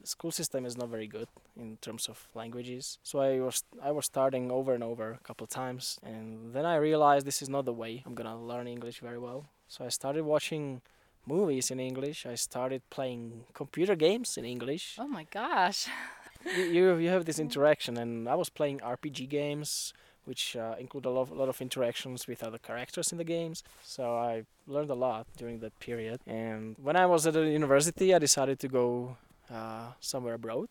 the 0.00 0.06
school 0.06 0.30
system 0.30 0.64
is 0.66 0.76
not 0.76 0.88
very 0.88 1.06
good 1.06 1.28
in 1.56 1.76
terms 1.78 2.08
of 2.08 2.28
languages. 2.34 2.98
So 3.02 3.20
I 3.20 3.40
was 3.40 3.64
I 3.82 3.90
was 3.90 4.06
starting 4.06 4.50
over 4.50 4.74
and 4.74 4.84
over 4.84 5.12
a 5.12 5.24
couple 5.26 5.46
times, 5.46 5.98
and 6.02 6.52
then 6.54 6.64
I 6.64 6.76
realized 6.76 7.26
this 7.26 7.42
is 7.42 7.48
not 7.48 7.64
the 7.64 7.72
way 7.72 8.02
I'm 8.06 8.14
gonna 8.14 8.40
learn 8.40 8.66
English 8.68 9.00
very 9.00 9.18
well. 9.18 9.46
So 9.68 9.84
I 9.84 9.88
started 9.88 10.24
watching 10.24 10.82
movies 11.26 11.70
in 11.70 11.80
English. 11.80 12.26
I 12.26 12.34
started 12.36 12.82
playing 12.90 13.44
computer 13.54 13.96
games 13.96 14.36
in 14.36 14.44
English. 14.44 14.96
Oh 14.98 15.08
my 15.08 15.24
gosh. 15.24 15.88
you, 16.56 16.96
you 16.96 17.08
have 17.08 17.24
this 17.24 17.38
interaction, 17.38 17.96
and 17.96 18.28
I 18.28 18.34
was 18.34 18.48
playing 18.48 18.80
RPG 18.80 19.28
games, 19.28 19.92
which 20.24 20.56
uh, 20.56 20.74
include 20.78 21.04
a 21.04 21.10
lot, 21.10 21.34
lot 21.36 21.48
of 21.48 21.60
interactions 21.60 22.26
with 22.26 22.42
other 22.42 22.58
characters 22.58 23.12
in 23.12 23.18
the 23.18 23.24
games. 23.24 23.62
So 23.82 24.16
I 24.16 24.44
learned 24.66 24.90
a 24.90 24.94
lot 24.94 25.26
during 25.36 25.60
that 25.60 25.78
period. 25.80 26.20
And 26.26 26.76
when 26.82 26.96
I 26.96 27.06
was 27.06 27.26
at 27.26 27.34
the 27.34 27.46
university, 27.46 28.14
I 28.14 28.18
decided 28.18 28.58
to 28.60 28.68
go 28.68 29.16
uh, 29.52 29.92
somewhere 30.00 30.34
abroad 30.34 30.68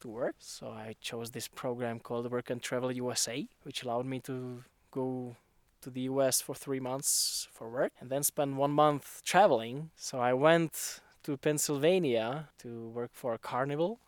to 0.00 0.08
work. 0.08 0.36
So 0.38 0.68
I 0.68 0.96
chose 1.00 1.30
this 1.30 1.48
program 1.48 2.00
called 2.00 2.30
Work 2.30 2.50
and 2.50 2.62
Travel 2.62 2.92
USA, 2.92 3.46
which 3.62 3.82
allowed 3.82 4.06
me 4.06 4.20
to 4.20 4.64
go 4.90 5.36
to 5.82 5.90
the 5.90 6.02
US 6.02 6.40
for 6.40 6.54
three 6.54 6.80
months 6.80 7.46
for 7.52 7.68
work 7.68 7.92
and 8.00 8.10
then 8.10 8.22
spend 8.22 8.56
one 8.56 8.72
month 8.72 9.22
traveling. 9.24 9.90
So 9.96 10.18
I 10.18 10.32
went 10.32 11.00
to 11.22 11.36
Pennsylvania 11.36 12.48
to 12.58 12.88
work 12.88 13.10
for 13.12 13.34
a 13.34 13.38
carnival 13.38 14.00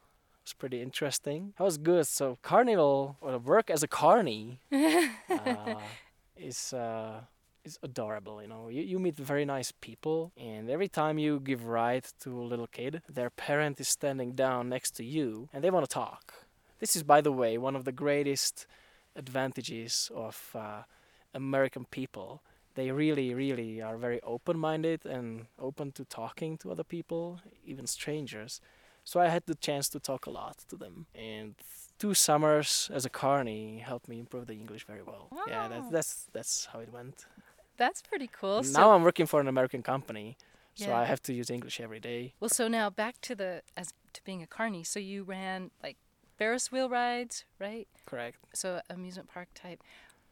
was 0.49 0.55
pretty 0.55 0.81
interesting. 0.81 1.53
That 1.59 1.65
was 1.65 1.77
good. 1.77 2.07
So 2.07 2.39
carnival 2.43 3.17
or 3.21 3.39
work 3.39 3.71
as 3.71 3.83
a 3.83 3.89
carny 3.89 4.61
uh, 4.73 5.75
is 6.37 6.73
uh, 6.73 7.21
is 7.65 7.79
adorable. 7.83 8.41
You 8.41 8.49
know, 8.49 8.69
you, 8.69 8.83
you 8.83 8.99
meet 8.99 9.17
very 9.17 9.45
nice 9.45 9.73
people, 9.73 10.33
and 10.39 10.71
every 10.71 10.89
time 10.89 11.19
you 11.19 11.41
give 11.41 11.67
ride 11.67 12.07
to 12.21 12.31
a 12.41 12.47
little 12.53 12.67
kid, 12.67 13.03
their 13.09 13.31
parent 13.31 13.79
is 13.81 13.89
standing 13.89 14.33
down 14.33 14.69
next 14.71 14.93
to 14.97 15.05
you, 15.05 15.49
and 15.53 15.63
they 15.63 15.71
want 15.71 15.85
to 15.89 15.93
talk. 15.93 16.33
This 16.79 16.97
is, 16.97 17.03
by 17.03 17.21
the 17.21 17.33
way, 17.33 17.59
one 17.59 17.77
of 17.77 17.85
the 17.85 17.93
greatest 17.93 18.67
advantages 19.17 20.11
of 20.15 20.37
uh, 20.55 20.83
American 21.35 21.85
people. 21.85 22.43
They 22.75 22.91
really, 22.93 23.35
really 23.35 23.83
are 23.83 23.97
very 23.99 24.21
open-minded 24.23 25.05
and 25.05 25.47
open 25.59 25.91
to 25.93 26.05
talking 26.05 26.57
to 26.59 26.71
other 26.71 26.85
people, 26.85 27.41
even 27.67 27.87
strangers. 27.89 28.61
So 29.09 29.21
I 29.21 29.29
had 29.29 29.45
the 29.47 29.55
chance 29.55 29.89
to 29.95 29.99
talk 29.99 30.27
a 30.27 30.31
lot 30.31 30.57
to 30.69 30.77
them. 30.77 31.07
And 31.15 31.55
two 31.99 32.13
summers 32.13 32.91
as 32.93 33.07
a 33.07 33.09
carny 33.09 33.79
helped 33.79 34.07
me 34.07 34.19
improve 34.19 34.47
the 34.47 34.53
English 34.53 34.85
very 34.85 35.03
well. 35.03 35.31
Yeah, 35.49 35.67
that, 35.69 35.91
that's 35.91 36.27
that's 36.37 36.67
how 36.71 36.81
it 36.81 36.93
went. 36.93 37.25
That's 37.79 38.03
pretty 38.03 38.29
cool. 38.41 38.63
So, 38.63 38.79
now 38.79 38.93
I'm 38.93 39.03
working 39.03 39.27
for 39.27 39.41
an 39.41 39.49
American 39.49 39.83
company, 39.83 40.37
so 40.75 40.89
Yeah. 40.89 41.01
I 41.03 41.05
have 41.07 41.23
to 41.23 41.33
use 41.33 41.49
English 41.49 41.81
every 41.81 42.01
day. 42.01 42.35
well, 42.41 42.51
so 42.51 42.69
now 42.69 42.91
back 42.91 43.15
to 43.29 43.35
the 43.35 43.63
as 43.77 43.89
to 44.13 44.21
being 44.25 44.43
a 44.43 44.47
carny. 44.47 44.85
So 44.85 45.01
you 45.01 45.25
ran 45.25 45.71
like 45.83 45.97
Ferris 46.37 46.71
wheel 46.73 46.89
rides, 46.91 47.47
right? 47.59 47.89
Correct. 48.05 48.37
so 48.53 48.83
amusement 48.91 49.29
park 49.35 49.49
type. 49.55 49.81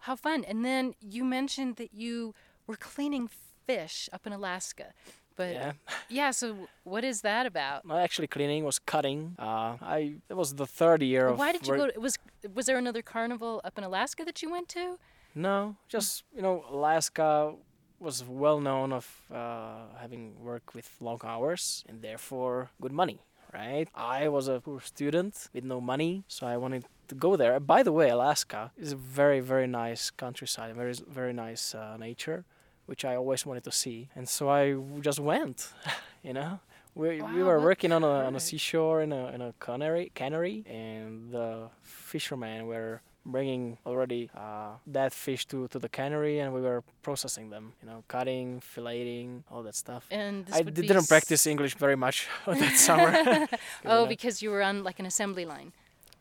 How 0.07 0.17
fun! 0.17 0.45
And 0.51 0.59
then 0.69 0.95
you 1.01 1.25
mentioned 1.25 1.77
that 1.77 1.93
you 1.95 2.35
were 2.67 2.77
cleaning 2.77 3.31
fish 3.67 4.11
up 4.13 4.27
in 4.27 4.33
Alaska, 4.35 4.93
but 5.37 5.53
yeah. 5.53 5.73
yeah, 6.09 6.31
so 6.33 6.69
what 6.85 7.05
is 7.05 7.21
that 7.23 7.47
about? 7.47 7.85
Not 7.87 7.99
actually 7.99 8.27
cleaning, 8.29 8.65
was 8.65 8.79
cutting. 8.79 9.37
Uh, 9.39 9.77
I 9.81 10.15
it 10.29 10.37
was 10.37 10.55
the 10.55 10.67
third 10.67 11.03
year 11.03 11.29
of 11.29 11.39
Why 11.39 11.53
did 11.53 11.67
you 11.67 11.73
work- 11.73 11.81
go? 11.81 11.91
To, 11.91 12.01
was 12.01 12.19
was 12.55 12.67
there 12.67 12.79
another 12.79 13.03
carnival 13.03 13.61
up 13.65 13.79
in 13.79 13.85
Alaska 13.85 14.25
that 14.25 14.43
you 14.43 14.51
went 14.51 14.69
to? 14.71 14.99
No, 15.35 15.77
just 15.89 16.25
you 16.35 16.43
know, 16.43 16.65
Alaska 16.71 17.55
was 17.99 18.23
well 18.25 18.61
known 18.61 18.93
of 18.93 19.07
uh, 19.33 19.87
having 20.01 20.35
work 20.43 20.75
with 20.75 20.89
long 21.01 21.21
hours 21.25 21.85
and 21.89 22.03
therefore 22.03 22.69
good 22.81 22.93
money, 22.93 23.19
right? 23.55 23.89
I 23.95 24.29
was 24.29 24.49
a 24.49 24.61
poor 24.61 24.81
student 24.81 25.49
with 25.55 25.65
no 25.65 25.81
money, 25.81 26.25
so 26.29 26.47
I 26.47 26.57
wanted 26.59 26.85
to 27.09 27.15
go 27.15 27.37
there. 27.37 27.59
By 27.61 27.83
the 27.83 27.93
way, 27.93 28.09
Alaska 28.11 28.73
is 28.77 28.93
a 28.93 28.97
very 28.97 29.41
very 29.41 29.67
nice 29.67 30.11
countryside, 30.11 30.75
very 30.75 30.95
very 31.09 31.33
nice 31.33 31.75
uh, 31.75 31.97
nature, 31.99 32.45
which 32.87 33.05
I 33.05 33.15
always 33.17 33.45
wanted 33.47 33.65
to 33.65 33.73
see, 33.73 34.09
and 34.17 34.29
so 34.29 34.49
I 34.49 34.75
just 35.01 35.21
went, 35.21 35.73
you 36.23 36.33
know. 36.33 36.61
We, 36.95 37.21
we 37.21 37.43
were 37.43 37.61
working 37.61 37.93
on 37.93 38.03
a 38.03 38.25
on 38.29 38.35
a 38.37 38.41
seashore 38.41 39.03
in 39.03 39.13
a 39.13 39.27
in 39.35 39.43
a 39.43 39.53
cannery 39.61 40.11
cannery, 40.15 40.65
and 40.67 41.31
the 41.31 41.69
fishermen 41.83 42.67
were 42.67 43.03
bringing 43.27 43.77
already 43.85 44.31
uh, 44.35 44.77
dead 44.91 45.13
fish 45.13 45.45
to, 45.47 45.67
to 45.69 45.79
the 45.79 45.89
cannery 45.89 46.39
and 46.39 46.55
we 46.55 46.61
were 46.61 46.83
processing 47.03 47.51
them 47.51 47.73
you 47.83 47.89
know 47.89 48.05
cutting 48.07 48.61
filleting 48.61 49.43
all 49.51 49.65
that 49.65 49.75
stuff 49.75 50.07
And 50.13 50.47
i 50.53 50.63
d- 50.63 50.71
didn't 50.71 51.09
practice 51.09 51.45
english 51.45 51.75
very 51.75 51.97
much 51.97 52.29
that 52.47 52.77
summer 52.89 53.11
'Cause, 53.11 53.49
you 53.51 53.91
Oh, 53.91 54.03
know- 54.03 54.07
because 54.07 54.43
you 54.43 54.51
were 54.53 54.63
on 54.63 54.85
like 54.85 55.01
an 55.01 55.07
assembly 55.07 55.45
line. 55.45 55.73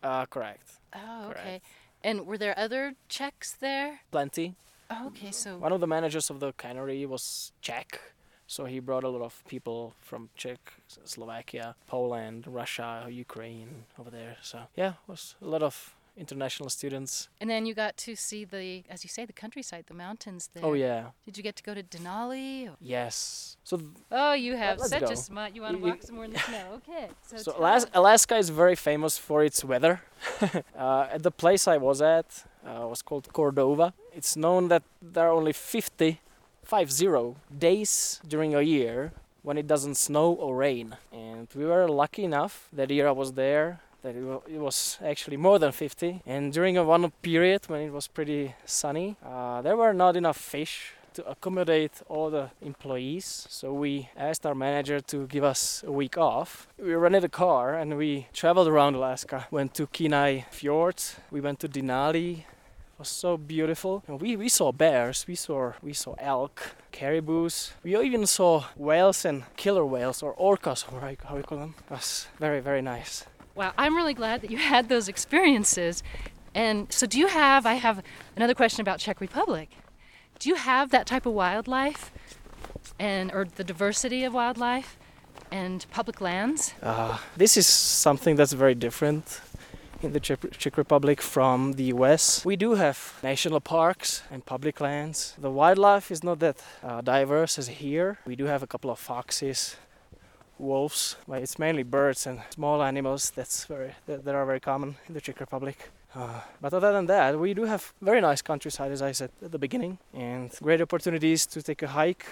uh, 0.02 0.26
correct 0.26 0.66
Oh, 0.94 1.28
okay. 1.30 1.32
Correct. 1.42 1.64
And 2.02 2.26
were 2.26 2.38
there 2.38 2.54
other 2.58 2.94
Czechs 3.08 3.52
there? 3.60 4.00
plenty 4.10 4.56
Oh, 4.90 5.06
okay, 5.08 5.32
so 5.32 5.58
one 5.58 5.72
of 5.72 5.80
the 5.80 5.86
managers 5.86 6.30
of 6.30 6.38
the 6.40 6.52
cannery 6.52 7.06
was 7.06 7.52
czech 7.60 8.00
so 8.46 8.64
he 8.64 8.78
brought 8.80 9.02
a 9.04 9.08
lot 9.08 9.22
of 9.22 9.42
people 9.48 9.92
from 10.00 10.28
czech 10.36 10.58
slovakia 11.04 11.74
poland 11.86 12.46
russia 12.46 13.06
ukraine 13.20 13.84
over 13.98 14.10
there 14.10 14.36
so 14.42 14.58
yeah 14.76 14.90
it 14.92 15.08
was 15.08 15.34
a 15.42 15.46
lot 15.46 15.62
of 15.62 15.94
international 16.16 16.70
students 16.70 17.28
and 17.40 17.50
then 17.50 17.66
you 17.66 17.74
got 17.74 17.94
to 17.98 18.14
see 18.16 18.44
the, 18.46 18.82
as 18.88 19.04
you 19.04 19.08
say, 19.10 19.26
the 19.26 19.34
countryside, 19.34 19.84
the 19.86 19.94
mountains 19.94 20.48
there. 20.54 20.64
oh 20.64 20.72
yeah 20.74 21.10
Did 21.26 21.36
you 21.36 21.42
get 21.42 21.56
to 21.56 21.62
go 21.62 21.74
to 21.74 21.82
Denali? 21.82 22.70
yes 22.80 23.56
so 23.64 23.76
th- 23.76 23.90
Oh, 24.10 24.32
you 24.32 24.56
have 24.56 24.80
such 24.80 25.00
go. 25.00 25.10
a 25.12 25.16
smart. 25.16 25.54
You 25.54 25.62
want 25.62 25.76
to 25.76 25.82
walk 25.82 26.02
some 26.02 26.14
more 26.16 26.24
in 26.24 26.32
the 26.32 26.38
snow? 26.38 26.80
Okay. 26.80 27.08
So, 27.28 27.36
So 27.36 27.52
tell 27.52 27.60
Alas- 27.60 27.86
Alaska 27.92 28.36
is 28.38 28.48
very 28.48 28.76
famous 28.76 29.18
for 29.18 29.42
its 29.44 29.64
weather. 29.64 30.00
uh, 30.78 31.08
at 31.12 31.22
the 31.22 31.30
place 31.32 31.66
I 31.68 31.76
was 31.78 32.00
at 32.00 32.44
uh, 32.66 32.86
was 32.88 33.02
called 33.02 33.32
Cordova. 33.32 33.92
It's 34.14 34.36
known 34.36 34.68
that 34.68 34.82
there 35.00 35.28
are 35.28 35.32
only 35.32 35.52
50, 35.52 36.20
50 36.64 37.34
days 37.58 38.20
during 38.26 38.54
a 38.54 38.62
year 38.62 39.12
when 39.42 39.56
it 39.56 39.66
doesn't 39.66 39.94
snow 39.96 40.32
or 40.32 40.56
rain. 40.56 40.96
And 41.12 41.48
we 41.54 41.64
were 41.64 41.88
lucky 41.88 42.24
enough 42.24 42.68
that 42.72 42.90
year 42.90 43.06
I 43.08 43.12
was 43.12 43.32
there 43.32 43.80
that 44.02 44.16
it, 44.16 44.22
wa- 44.22 44.40
it 44.48 44.58
was 44.58 44.98
actually 45.04 45.36
more 45.36 45.58
than 45.58 45.72
50. 45.72 46.22
And 46.26 46.52
during 46.52 46.76
a 46.76 46.84
one 46.84 47.10
period 47.22 47.62
when 47.68 47.80
it 47.80 47.92
was 47.92 48.08
pretty 48.08 48.54
sunny, 48.64 49.16
uh, 49.24 49.62
there 49.62 49.76
were 49.76 49.92
not 49.92 50.16
enough 50.16 50.36
fish 50.36 50.92
to 51.14 51.26
accommodate 51.26 52.02
all 52.08 52.28
the 52.28 52.50
employees. 52.60 53.46
So 53.48 53.72
we 53.72 54.10
asked 54.16 54.44
our 54.44 54.54
manager 54.54 55.00
to 55.00 55.26
give 55.26 55.44
us 55.44 55.82
a 55.86 55.90
week 55.90 56.18
off. 56.18 56.68
We 56.78 56.94
rented 56.94 57.24
a 57.24 57.28
car 57.28 57.74
and 57.74 57.96
we 57.96 58.26
traveled 58.34 58.68
around 58.68 58.94
Alaska. 58.96 59.46
Went 59.50 59.72
to 59.74 59.86
Kenai 59.86 60.42
Fjord, 60.50 61.02
we 61.30 61.40
went 61.40 61.58
to 61.60 61.68
Denali, 61.68 62.44
was 62.98 63.08
so 63.08 63.36
beautiful. 63.36 64.02
And 64.06 64.20
we, 64.20 64.36
we 64.36 64.48
saw 64.48 64.72
bears, 64.72 65.26
we 65.26 65.34
saw 65.34 65.72
we 65.82 65.92
saw 65.92 66.14
elk, 66.18 66.76
caribous. 66.92 67.72
We 67.82 67.96
even 67.98 68.26
saw 68.26 68.64
whales 68.76 69.24
and 69.24 69.44
killer 69.56 69.84
whales 69.84 70.22
or 70.22 70.34
orcas, 70.36 70.84
or 70.92 71.00
how 71.00 71.36
you 71.36 71.42
call 71.42 71.58
them. 71.58 71.74
It 71.86 71.90
was 71.90 72.28
very 72.38 72.60
very 72.60 72.82
nice. 72.82 73.26
Wow, 73.54 73.72
I'm 73.78 73.96
really 73.96 74.14
glad 74.14 74.42
that 74.42 74.50
you 74.50 74.58
had 74.58 74.88
those 74.88 75.08
experiences. 75.08 76.02
And 76.54 76.92
so, 76.92 77.06
do 77.06 77.18
you 77.18 77.26
have? 77.26 77.66
I 77.66 77.74
have 77.74 78.02
another 78.36 78.54
question 78.54 78.80
about 78.80 78.98
Czech 78.98 79.20
Republic. 79.20 79.70
Do 80.38 80.48
you 80.48 80.56
have 80.56 80.90
that 80.90 81.06
type 81.06 81.26
of 81.26 81.32
wildlife, 81.32 82.12
and 82.98 83.32
or 83.32 83.44
the 83.44 83.64
diversity 83.64 84.24
of 84.24 84.34
wildlife, 84.34 84.98
and 85.50 85.86
public 85.90 86.20
lands? 86.20 86.74
Uh, 86.82 87.18
this 87.36 87.56
is 87.56 87.66
something 87.66 88.36
that's 88.36 88.52
very 88.52 88.74
different 88.74 89.40
in 90.02 90.12
the 90.12 90.20
Czech, 90.20 90.76
Republic 90.76 91.22
from 91.22 91.72
the 91.74 91.84
US. 91.94 92.44
We 92.44 92.56
do 92.56 92.74
have 92.74 93.14
national 93.22 93.60
parks 93.60 94.22
and 94.30 94.44
public 94.44 94.80
lands. 94.80 95.34
The 95.38 95.50
wildlife 95.50 96.10
is 96.10 96.22
not 96.22 96.38
that 96.40 96.62
uh, 96.82 97.00
diverse 97.00 97.58
as 97.58 97.68
here. 97.68 98.18
We 98.26 98.36
do 98.36 98.44
have 98.46 98.62
a 98.62 98.66
couple 98.66 98.90
of 98.90 98.98
foxes, 98.98 99.76
wolves, 100.58 101.16
but 101.28 101.42
it's 101.42 101.58
mainly 101.58 101.82
birds 101.82 102.26
and 102.26 102.40
small 102.50 102.82
animals 102.82 103.30
that's 103.30 103.64
very 103.64 103.92
that, 104.06 104.24
that 104.24 104.34
are 104.34 104.46
very 104.46 104.60
common 104.60 104.96
in 105.08 105.14
the 105.14 105.20
Czech 105.20 105.40
Republic. 105.40 105.90
Uh, 106.14 106.40
but 106.60 106.72
other 106.72 106.92
than 106.92 107.06
that, 107.06 107.38
we 107.38 107.52
do 107.52 107.64
have 107.64 107.92
very 108.00 108.20
nice 108.20 108.40
countryside, 108.40 108.90
as 108.90 109.02
I 109.02 109.12
said 109.12 109.30
at 109.44 109.52
the 109.52 109.58
beginning, 109.58 109.98
and 110.14 110.50
great 110.62 110.80
opportunities 110.80 111.46
to 111.46 111.62
take 111.62 111.82
a 111.82 111.88
hike, 111.88 112.24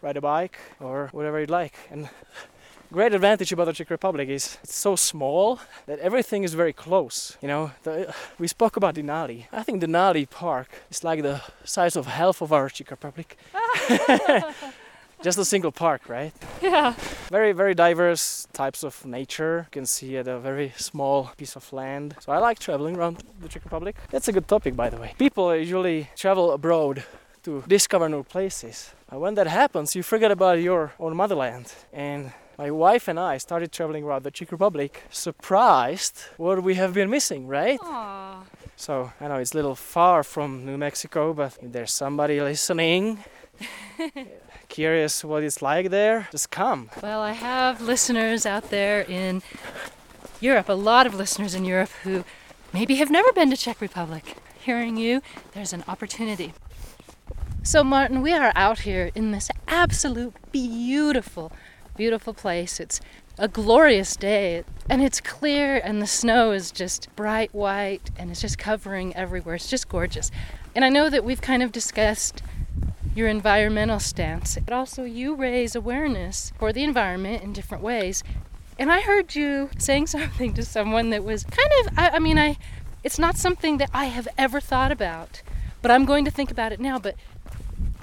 ride 0.00 0.16
a 0.16 0.20
bike, 0.20 0.58
or 0.80 1.08
whatever 1.12 1.40
you'd 1.40 1.50
like. 1.50 1.74
And 1.90 2.08
great 2.92 3.14
advantage 3.14 3.52
about 3.52 3.64
the 3.64 3.72
Czech 3.72 3.90
Republic 3.90 4.28
is 4.28 4.58
it's 4.62 4.74
so 4.74 4.96
small 4.96 5.58
that 5.86 5.98
everything 5.98 6.44
is 6.44 6.54
very 6.54 6.72
close. 6.72 7.38
You 7.40 7.48
know, 7.48 7.70
the, 7.82 8.14
we 8.38 8.46
spoke 8.46 8.76
about 8.76 8.94
Denali. 8.94 9.46
I 9.50 9.62
think 9.62 9.82
Denali 9.82 10.28
Park 10.28 10.68
is 10.90 11.02
like 11.02 11.22
the 11.22 11.40
size 11.64 11.96
of 11.96 12.06
half 12.06 12.42
of 12.42 12.52
our 12.52 12.68
Czech 12.68 12.90
Republic. 12.90 13.36
Just 15.22 15.38
a 15.38 15.44
single 15.44 15.72
park, 15.72 16.08
right? 16.08 16.32
Yeah. 16.60 16.94
Very, 17.30 17.52
very 17.52 17.74
diverse 17.74 18.48
types 18.52 18.82
of 18.82 19.06
nature. 19.06 19.68
You 19.68 19.70
can 19.70 19.86
see 19.86 20.18
at 20.18 20.26
a 20.26 20.38
very 20.38 20.72
small 20.76 21.30
piece 21.36 21.56
of 21.56 21.72
land. 21.72 22.16
So 22.20 22.32
I 22.32 22.38
like 22.38 22.58
traveling 22.58 22.96
around 22.96 23.22
the 23.40 23.48
Czech 23.48 23.64
Republic. 23.64 23.96
That's 24.10 24.28
a 24.28 24.32
good 24.32 24.48
topic, 24.48 24.76
by 24.76 24.90
the 24.90 24.98
way. 24.98 25.14
People 25.18 25.54
usually 25.56 26.08
travel 26.16 26.50
abroad 26.50 27.04
to 27.44 27.62
discover 27.68 28.08
new 28.08 28.24
places. 28.24 28.92
But 29.08 29.20
when 29.20 29.34
that 29.34 29.46
happens, 29.46 29.94
you 29.94 30.02
forget 30.02 30.30
about 30.30 30.60
your 30.60 30.92
own 30.98 31.16
motherland. 31.16 31.72
And 31.92 32.32
my 32.58 32.70
wife 32.70 33.08
and 33.08 33.18
I 33.18 33.38
started 33.38 33.72
traveling 33.72 34.04
around 34.04 34.24
the 34.24 34.30
Czech 34.30 34.52
Republic, 34.52 35.02
surprised 35.10 36.22
what 36.36 36.62
we 36.62 36.74
have 36.74 36.94
been 36.94 37.10
missing, 37.10 37.46
right? 37.46 37.80
Aww. 37.80 38.44
So 38.76 39.12
I 39.20 39.28
know 39.28 39.36
it's 39.36 39.52
a 39.52 39.56
little 39.56 39.74
far 39.74 40.22
from 40.22 40.66
New 40.66 40.76
Mexico, 40.76 41.32
but 41.32 41.56
if 41.62 41.72
there's 41.72 41.92
somebody 41.92 42.40
listening, 42.40 43.18
curious 44.68 45.24
what 45.24 45.42
it's 45.42 45.62
like 45.62 45.90
there, 45.90 46.28
just 46.30 46.50
come. 46.50 46.90
Well, 47.02 47.20
I 47.20 47.32
have 47.32 47.80
listeners 47.80 48.44
out 48.46 48.70
there 48.70 49.02
in 49.02 49.42
Europe, 50.40 50.68
a 50.68 50.72
lot 50.72 51.06
of 51.06 51.14
listeners 51.14 51.54
in 51.54 51.64
Europe 51.64 51.90
who 52.02 52.24
maybe 52.72 52.96
have 52.96 53.10
never 53.10 53.32
been 53.32 53.50
to 53.50 53.56
Czech 53.56 53.80
Republic. 53.80 54.36
Hearing 54.64 54.96
you, 54.96 55.22
there's 55.52 55.72
an 55.72 55.84
opportunity. 55.86 56.52
So, 57.64 57.84
Martin, 57.84 58.22
we 58.22 58.32
are 58.32 58.52
out 58.56 58.80
here 58.80 59.12
in 59.14 59.30
this 59.30 59.48
absolute 59.68 60.34
beautiful, 60.50 61.52
beautiful 61.96 62.34
place. 62.34 62.80
It's 62.80 63.00
a 63.38 63.48
glorious 63.48 64.16
day, 64.16 64.64
and 64.88 65.02
it's 65.02 65.20
clear, 65.20 65.76
and 65.76 66.02
the 66.02 66.06
snow 66.06 66.52
is 66.52 66.70
just 66.70 67.08
bright 67.16 67.54
white, 67.54 68.10
and 68.16 68.30
it's 68.30 68.40
just 68.40 68.58
covering 68.58 69.14
everywhere. 69.16 69.54
It's 69.54 69.70
just 69.70 69.88
gorgeous. 69.88 70.30
And 70.74 70.84
I 70.84 70.88
know 70.88 71.10
that 71.10 71.24
we've 71.24 71.40
kind 71.40 71.62
of 71.62 71.72
discussed 71.72 72.42
your 73.14 73.28
environmental 73.28 74.00
stance, 74.00 74.58
but 74.64 74.72
also 74.72 75.04
you 75.04 75.34
raise 75.34 75.74
awareness 75.74 76.52
for 76.58 76.72
the 76.72 76.82
environment 76.82 77.42
in 77.42 77.52
different 77.52 77.82
ways. 77.82 78.22
And 78.78 78.90
I 78.90 79.00
heard 79.00 79.34
you 79.34 79.70
saying 79.78 80.06
something 80.08 80.54
to 80.54 80.62
someone 80.62 81.10
that 81.10 81.24
was 81.24 81.44
kind 81.44 81.70
of, 81.80 81.98
I, 81.98 82.10
I 82.16 82.18
mean, 82.18 82.38
I, 82.38 82.56
it's 83.04 83.18
not 83.18 83.36
something 83.36 83.78
that 83.78 83.90
I 83.92 84.06
have 84.06 84.28
ever 84.38 84.60
thought 84.60 84.92
about, 84.92 85.42
but 85.82 85.90
I'm 85.90 86.04
going 86.04 86.24
to 86.24 86.30
think 86.30 86.50
about 86.50 86.72
it 86.72 86.80
now. 86.80 86.98
But 86.98 87.16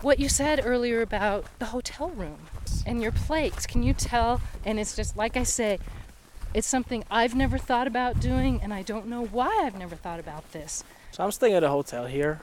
what 0.01 0.19
you 0.19 0.29
said 0.29 0.61
earlier 0.63 1.01
about 1.01 1.45
the 1.59 1.65
hotel 1.65 2.09
room 2.09 2.39
and 2.86 3.01
your 3.01 3.12
plates, 3.12 3.65
can 3.65 3.84
you 3.84 3.93
tell? 3.93 4.41
And 4.65 4.79
it's 4.79 4.95
just 4.95 5.15
like 5.17 5.38
I 5.38 5.43
say, 5.43 5.79
it's 6.53 6.67
something 6.67 7.03
I've 7.12 7.36
never 7.36 7.58
thought 7.58 7.88
about 7.88 8.19
doing, 8.19 8.60
and 8.62 8.73
I 8.73 8.82
don't 8.82 9.08
know 9.08 9.25
why 9.25 9.63
I've 9.63 9.77
never 9.77 9.95
thought 9.95 10.19
about 10.19 10.51
this. 10.51 10.84
So 11.12 11.23
I'm 11.23 11.32
staying 11.32 11.53
at 11.53 11.63
a 11.63 11.69
hotel 11.69 12.05
here. 12.05 12.41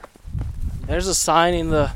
There's 0.85 1.07
a 1.07 1.15
sign 1.15 1.53
in 1.53 1.69
the 1.69 1.91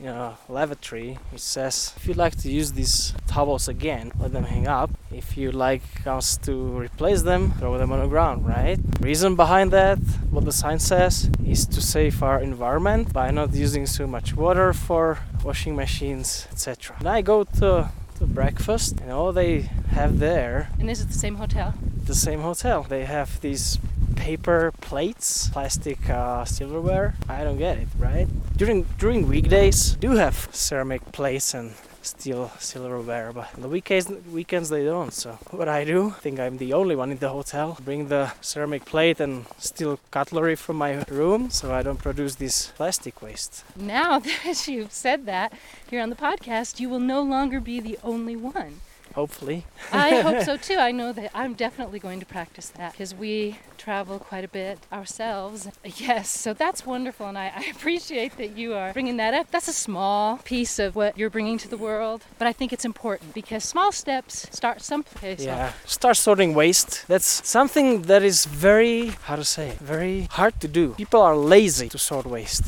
you 0.00 0.06
know, 0.06 0.36
lavatory 0.48 1.18
which 1.30 1.42
says 1.42 1.92
if 1.96 2.06
you'd 2.06 2.16
like 2.16 2.36
to 2.36 2.50
use 2.50 2.72
these 2.72 3.12
towels 3.26 3.68
again 3.68 4.10
let 4.18 4.32
them 4.32 4.44
hang 4.44 4.66
up 4.66 4.90
if 5.20 5.36
you'd 5.36 5.60
like 5.68 5.86
us 6.16 6.26
to 6.46 6.52
replace 6.86 7.22
them 7.30 7.42
throw 7.58 7.76
them 7.78 7.90
on 7.94 8.00
the 8.00 8.10
ground 8.14 8.38
right 8.56 8.78
reason 9.00 9.30
behind 9.44 9.68
that 9.70 9.98
what 10.34 10.44
the 10.44 10.56
sign 10.62 10.78
says 10.78 11.12
is 11.54 11.60
to 11.74 11.80
save 11.94 12.16
our 12.22 12.38
environment 12.50 13.04
by 13.12 13.30
not 13.30 13.48
using 13.66 13.84
so 13.86 14.06
much 14.06 14.28
water 14.44 14.72
for 14.86 15.04
washing 15.44 15.74
machines 15.84 16.28
etc 16.52 16.96
and 17.00 17.08
i 17.08 17.20
go 17.32 17.44
to 17.60 17.70
to 18.16 18.24
breakfast 18.40 18.92
and 19.00 19.10
all 19.10 19.32
they 19.32 19.54
have 19.98 20.12
there 20.28 20.56
and 20.80 20.90
is 20.90 21.00
it 21.02 21.08
the 21.08 21.20
same 21.26 21.36
hotel 21.36 21.68
the 22.12 22.20
same 22.28 22.40
hotel 22.40 22.78
they 22.94 23.04
have 23.04 23.40
these 23.40 23.78
paper 24.20 24.72
plates, 24.82 25.48
plastic 25.48 25.98
uh, 26.10 26.44
silverware. 26.44 27.14
I 27.28 27.42
don't 27.42 27.56
get 27.56 27.78
it, 27.78 27.88
right? 27.98 28.28
During 28.56 28.86
during 28.98 29.26
weekdays, 29.28 29.96
do 29.96 30.10
have 30.12 30.48
ceramic 30.52 31.02
plates 31.12 31.54
and 31.54 31.72
steel 32.02 32.50
silverware, 32.58 33.32
but 33.32 33.48
the 33.56 33.68
weekends 33.68 34.10
weekends 34.32 34.68
they 34.68 34.84
don't. 34.84 35.12
So 35.12 35.38
what 35.50 35.68
I 35.68 35.84
do, 35.84 36.08
I 36.16 36.20
think 36.20 36.40
I'm 36.40 36.58
the 36.58 36.72
only 36.72 36.96
one 36.96 37.10
in 37.10 37.18
the 37.18 37.28
hotel. 37.28 37.78
Bring 37.84 38.08
the 38.08 38.32
ceramic 38.40 38.84
plate 38.84 39.20
and 39.20 39.46
steel 39.58 39.98
cutlery 40.10 40.56
from 40.56 40.76
my 40.76 41.04
room, 41.08 41.50
so 41.50 41.72
I 41.72 41.82
don't 41.82 41.98
produce 41.98 42.36
this 42.36 42.72
plastic 42.76 43.22
waste. 43.22 43.64
Now 43.76 44.18
that 44.44 44.68
you've 44.68 44.92
said 44.92 45.26
that 45.26 45.52
here 45.90 46.02
on 46.02 46.10
the 46.10 46.16
podcast, 46.16 46.80
you 46.80 46.88
will 46.88 47.00
no 47.00 47.22
longer 47.22 47.60
be 47.60 47.80
the 47.80 47.98
only 48.02 48.36
one. 48.36 48.80
Hopefully. 49.14 49.66
I 49.92 50.20
hope 50.20 50.42
so 50.42 50.56
too. 50.68 50.76
I 50.76 50.92
know 50.92 51.12
that 51.12 51.30
I'm 51.34 51.54
definitely 51.54 51.98
going 51.98 52.20
to 52.20 52.26
practice 52.26 52.68
that 52.70 52.92
because 52.92 53.14
we 53.14 53.58
travel 53.76 54.18
quite 54.18 54.44
a 54.44 54.48
bit 54.48 54.78
ourselves. 54.92 55.68
Yes, 55.84 56.28
so 56.30 56.52
that's 56.52 56.86
wonderful, 56.86 57.26
and 57.26 57.38
I, 57.38 57.52
I, 57.56 57.64
appreciate 57.70 58.36
that 58.36 58.56
you 58.56 58.74
are 58.74 58.92
bringing 58.92 59.16
that 59.16 59.34
up. 59.34 59.50
That's 59.50 59.68
a 59.68 59.72
small 59.72 60.38
piece 60.38 60.78
of 60.78 60.94
what 60.94 61.16
you're 61.18 61.30
bringing 61.30 61.58
to 61.58 61.68
the 61.68 61.76
world, 61.76 62.24
but 62.38 62.46
I 62.46 62.52
think 62.52 62.72
it's 62.72 62.84
important 62.84 63.34
because 63.34 63.64
small 63.64 63.90
steps 63.90 64.46
start 64.50 64.82
someplace. 64.82 65.42
Yeah, 65.42 65.72
start 65.86 66.16
sorting 66.16 66.54
waste. 66.54 67.06
That's 67.08 67.48
something 67.48 68.02
that 68.02 68.22
is 68.22 68.44
very, 68.44 69.08
how 69.28 69.36
to 69.36 69.44
say, 69.44 69.76
very 69.80 70.28
hard 70.30 70.60
to 70.60 70.68
do. 70.68 70.94
People 70.94 71.22
are 71.22 71.36
lazy 71.36 71.88
to 71.88 71.98
sort 71.98 72.26
waste. 72.26 72.64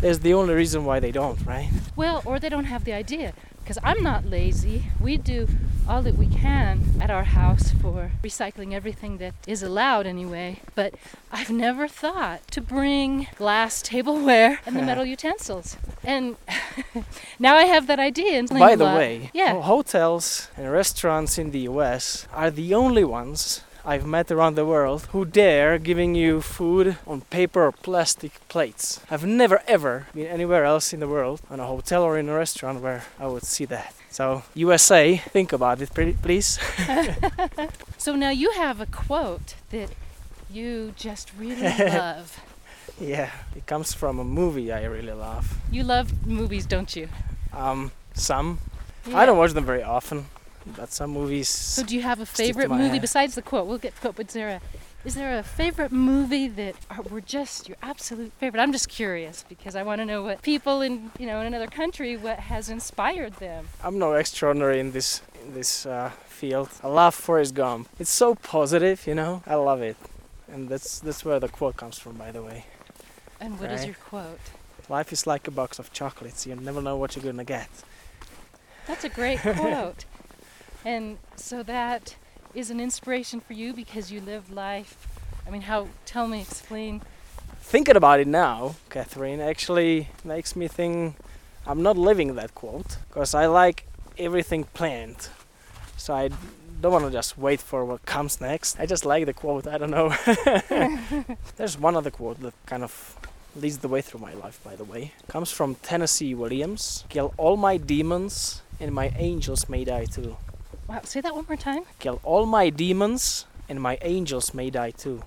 That's 0.00 0.18
the 0.18 0.34
only 0.34 0.54
reason 0.54 0.84
why 0.84 1.00
they 1.00 1.12
don't, 1.12 1.38
right? 1.46 1.70
Well, 1.94 2.22
or 2.24 2.38
they 2.38 2.48
don't 2.48 2.64
have 2.64 2.84
the 2.84 2.92
idea 2.92 3.32
because 3.66 3.82
I'm 3.82 4.00
not 4.00 4.24
lazy. 4.24 4.84
We 5.00 5.16
do 5.16 5.48
all 5.88 6.00
that 6.02 6.16
we 6.16 6.28
can 6.28 6.84
at 7.00 7.10
our 7.10 7.24
house 7.24 7.72
for 7.72 8.12
recycling 8.22 8.72
everything 8.72 9.18
that 9.18 9.34
is 9.44 9.60
allowed 9.60 10.06
anyway. 10.06 10.60
But 10.76 10.94
I've 11.32 11.50
never 11.50 11.88
thought 11.88 12.46
to 12.52 12.60
bring 12.60 13.26
glass 13.34 13.82
tableware 13.82 14.60
and 14.64 14.76
the 14.76 14.82
metal 14.82 15.04
utensils. 15.04 15.76
And 16.04 16.36
now 17.40 17.56
I 17.56 17.64
have 17.64 17.88
that 17.88 17.98
idea. 17.98 18.44
By 18.44 18.76
the 18.76 18.84
way, 18.84 19.30
yeah. 19.34 19.60
hotels 19.60 20.48
and 20.56 20.70
restaurants 20.70 21.36
in 21.36 21.50
the 21.50 21.62
US 21.70 22.28
are 22.32 22.52
the 22.52 22.72
only 22.72 23.02
ones 23.02 23.62
I've 23.88 24.04
met 24.04 24.32
around 24.32 24.56
the 24.56 24.66
world 24.66 25.06
who 25.12 25.24
dare 25.24 25.78
giving 25.78 26.16
you 26.16 26.40
food 26.40 26.96
on 27.06 27.20
paper 27.20 27.66
or 27.66 27.70
plastic 27.70 28.32
plates. 28.48 29.00
I've 29.08 29.24
never 29.24 29.62
ever 29.68 30.08
been 30.12 30.26
anywhere 30.26 30.64
else 30.64 30.92
in 30.92 30.98
the 30.98 31.06
world, 31.06 31.40
on 31.48 31.60
a 31.60 31.66
hotel 31.66 32.02
or 32.02 32.18
in 32.18 32.28
a 32.28 32.34
restaurant, 32.34 32.80
where 32.80 33.04
I 33.20 33.28
would 33.28 33.44
see 33.44 33.64
that. 33.66 33.94
So, 34.10 34.42
USA, 34.54 35.18
think 35.18 35.52
about 35.52 35.80
it, 35.80 35.90
please. 36.20 36.58
so, 37.96 38.16
now 38.16 38.30
you 38.30 38.50
have 38.56 38.80
a 38.80 38.86
quote 38.86 39.54
that 39.70 39.90
you 40.50 40.92
just 40.96 41.30
really 41.38 41.62
love. 41.78 42.40
Yeah, 43.00 43.30
it 43.54 43.66
comes 43.66 43.94
from 43.94 44.18
a 44.18 44.24
movie 44.24 44.72
I 44.72 44.84
really 44.86 45.12
love. 45.12 45.58
You 45.70 45.84
love 45.84 46.26
movies, 46.26 46.66
don't 46.66 46.96
you? 46.96 47.08
Um, 47.52 47.92
some. 48.14 48.58
Yeah. 49.06 49.18
I 49.18 49.26
don't 49.26 49.38
watch 49.38 49.52
them 49.52 49.64
very 49.64 49.84
often 49.84 50.26
but 50.76 50.92
some 50.92 51.10
movies. 51.10 51.48
So, 51.48 51.82
do 51.82 51.94
you 51.94 52.02
have 52.02 52.20
a 52.20 52.26
favorite 52.26 52.70
movie 52.70 52.88
head. 52.88 53.00
besides 53.00 53.34
the 53.34 53.42
quote? 53.42 53.66
We'll 53.66 53.78
get 53.78 53.94
the 53.94 54.00
quote, 54.00 54.16
but 54.16 54.28
is 54.28 54.34
there 54.34 54.48
a 54.48 54.60
is 55.04 55.14
there 55.14 55.38
a 55.38 55.42
favorite 55.42 55.92
movie 55.92 56.48
that 56.48 56.74
are, 56.90 57.02
were 57.02 57.20
just 57.20 57.68
your 57.68 57.76
absolute 57.82 58.32
favorite? 58.40 58.60
I'm 58.60 58.72
just 58.72 58.88
curious 58.88 59.44
because 59.48 59.76
I 59.76 59.84
want 59.84 60.00
to 60.00 60.04
know 60.04 60.22
what 60.24 60.42
people 60.42 60.80
in 60.80 61.10
you 61.18 61.26
know 61.26 61.40
in 61.40 61.46
another 61.46 61.68
country 61.68 62.16
what 62.16 62.38
has 62.38 62.68
inspired 62.68 63.34
them. 63.34 63.68
I'm 63.84 63.98
no 63.98 64.14
extraordinary 64.14 64.80
in 64.80 64.92
this 64.92 65.22
in 65.44 65.54
this 65.54 65.86
uh, 65.86 66.10
field. 66.26 66.68
I 66.82 66.88
love 66.88 67.14
Forrest 67.14 67.54
Gump. 67.54 67.88
It's 68.00 68.10
so 68.10 68.34
positive, 68.34 69.06
you 69.06 69.14
know. 69.14 69.42
I 69.46 69.54
love 69.54 69.80
it, 69.82 69.96
and 70.52 70.68
that's 70.68 70.98
that's 70.98 71.24
where 71.24 71.38
the 71.38 71.48
quote 71.48 71.76
comes 71.76 71.98
from, 71.98 72.16
by 72.16 72.32
the 72.32 72.42
way. 72.42 72.64
And 73.40 73.60
what 73.60 73.70
is 73.70 73.80
Right. 73.80 73.86
your 73.88 73.96
quote? 73.96 74.40
Life 74.88 75.12
is 75.12 75.26
like 75.26 75.46
a 75.46 75.50
box 75.50 75.78
of 75.78 75.92
chocolates. 75.92 76.46
You 76.46 76.56
never 76.56 76.80
know 76.80 76.96
what 76.96 77.14
you're 77.14 77.24
gonna 77.24 77.44
get. 77.44 77.68
That's 78.86 79.04
a 79.04 79.08
great 79.08 79.40
quote. 79.40 80.04
And 80.86 81.18
so 81.34 81.64
that 81.64 82.14
is 82.54 82.70
an 82.70 82.78
inspiration 82.78 83.40
for 83.40 83.54
you 83.54 83.72
because 83.72 84.12
you 84.12 84.20
live 84.20 84.52
life. 84.52 85.08
I 85.44 85.50
mean, 85.50 85.62
how? 85.62 85.88
Tell 86.04 86.28
me, 86.28 86.42
explain. 86.42 87.02
Thinking 87.60 87.96
about 87.96 88.20
it 88.20 88.28
now, 88.28 88.76
Catherine, 88.88 89.40
actually 89.40 90.10
makes 90.24 90.54
me 90.54 90.68
think 90.68 91.16
I'm 91.66 91.82
not 91.82 91.98
living 91.98 92.36
that 92.36 92.54
quote 92.54 92.98
because 93.08 93.34
I 93.34 93.46
like 93.46 93.88
everything 94.16 94.62
planned. 94.74 95.28
So 95.96 96.14
I 96.14 96.30
don't 96.80 96.92
want 96.92 97.04
to 97.06 97.10
just 97.10 97.36
wait 97.36 97.60
for 97.60 97.84
what 97.84 98.06
comes 98.06 98.40
next. 98.40 98.78
I 98.78 98.86
just 98.86 99.04
like 99.04 99.26
the 99.26 99.32
quote. 99.32 99.66
I 99.66 99.78
don't 99.78 99.90
know. 99.90 100.14
There's 101.56 101.76
one 101.76 101.96
other 101.96 102.12
quote 102.12 102.40
that 102.42 102.54
kind 102.64 102.84
of 102.84 103.16
leads 103.56 103.78
the 103.78 103.88
way 103.88 104.02
through 104.02 104.20
my 104.20 104.34
life, 104.34 104.60
by 104.62 104.76
the 104.76 104.84
way. 104.84 105.14
Comes 105.26 105.50
from 105.50 105.74
Tennessee 105.82 106.32
Williams. 106.32 107.04
Kill 107.08 107.34
all 107.38 107.56
my 107.56 107.76
demons 107.76 108.62
and 108.78 108.94
my 108.94 109.12
angels 109.16 109.68
may 109.68 109.84
die 109.84 110.04
too. 110.04 110.36
Wow, 110.88 111.00
say 111.04 111.20
that 111.20 111.34
one 111.34 111.46
more 111.48 111.56
time. 111.56 111.82
Kill 111.98 112.20
all 112.22 112.46
my 112.46 112.70
demons 112.70 113.46
and 113.68 113.80
my 113.80 113.98
angels 114.02 114.54
may 114.54 114.70
die 114.70 114.92
too. 114.92 115.22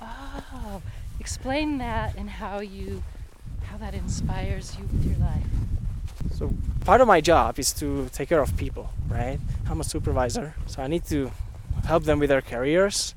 Oh, 0.00 0.80
explain 1.18 1.78
that 1.78 2.16
and 2.16 2.30
how 2.30 2.60
you, 2.60 3.02
how 3.64 3.76
that 3.78 3.94
inspires 3.94 4.76
you 4.78 4.84
with 4.84 5.04
your 5.04 5.18
life. 5.18 5.42
So 6.34 6.52
part 6.84 7.00
of 7.00 7.08
my 7.08 7.20
job 7.20 7.58
is 7.58 7.72
to 7.74 8.08
take 8.12 8.28
care 8.28 8.40
of 8.40 8.56
people, 8.56 8.90
right? 9.08 9.40
I'm 9.68 9.80
a 9.80 9.84
supervisor, 9.84 10.54
so 10.66 10.82
I 10.82 10.86
need 10.86 11.04
to 11.06 11.30
help 11.86 12.04
them 12.04 12.18
with 12.18 12.28
their 12.28 12.42
careers, 12.42 13.14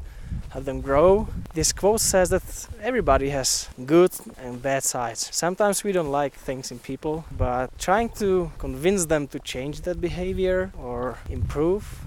help 0.50 0.65
them 0.65 0.82
grow. 0.82 1.28
This 1.54 1.72
quote 1.72 2.02
says 2.02 2.30
that 2.30 2.68
everybody 2.82 3.30
has 3.30 3.70
good 3.86 4.12
and 4.38 4.62
bad 4.62 4.84
sides. 4.84 5.30
Sometimes 5.32 5.84
we 5.84 5.92
don't 5.92 6.12
like 6.12 6.34
things 6.34 6.72
in 6.72 6.80
people, 6.80 7.26
but 7.32 7.78
trying 7.78 8.10
to 8.20 8.52
convince 8.58 9.06
them 9.06 9.28
to 9.28 9.39
change 9.39 9.82
that 9.82 10.02
behavior 10.02 10.72
or 10.78 11.18
improve 11.30 12.00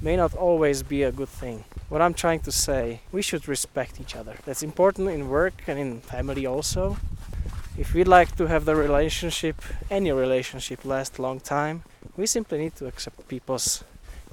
may 0.00 0.16
not 0.16 0.34
always 0.34 0.82
be 0.82 1.02
a 1.02 1.10
good 1.10 1.28
thing. 1.28 1.64
What 1.88 2.02
I'm 2.02 2.14
trying 2.14 2.40
to 2.40 2.52
say, 2.52 3.00
we 3.10 3.22
should 3.22 3.48
respect 3.48 4.00
each 4.00 4.14
other. 4.14 4.36
That's 4.44 4.62
important 4.62 5.08
in 5.08 5.28
work 5.28 5.54
and 5.66 5.78
in 5.78 6.00
family 6.00 6.46
also. 6.46 6.98
If 7.76 7.94
we'd 7.94 8.08
like 8.08 8.36
to 8.36 8.46
have 8.46 8.64
the 8.64 8.76
relationship, 8.76 9.62
any 9.90 10.12
relationship, 10.12 10.84
last 10.84 11.18
long 11.18 11.40
time, 11.40 11.82
we 12.16 12.26
simply 12.26 12.58
need 12.58 12.76
to 12.76 12.86
accept 12.86 13.26
people's 13.28 13.84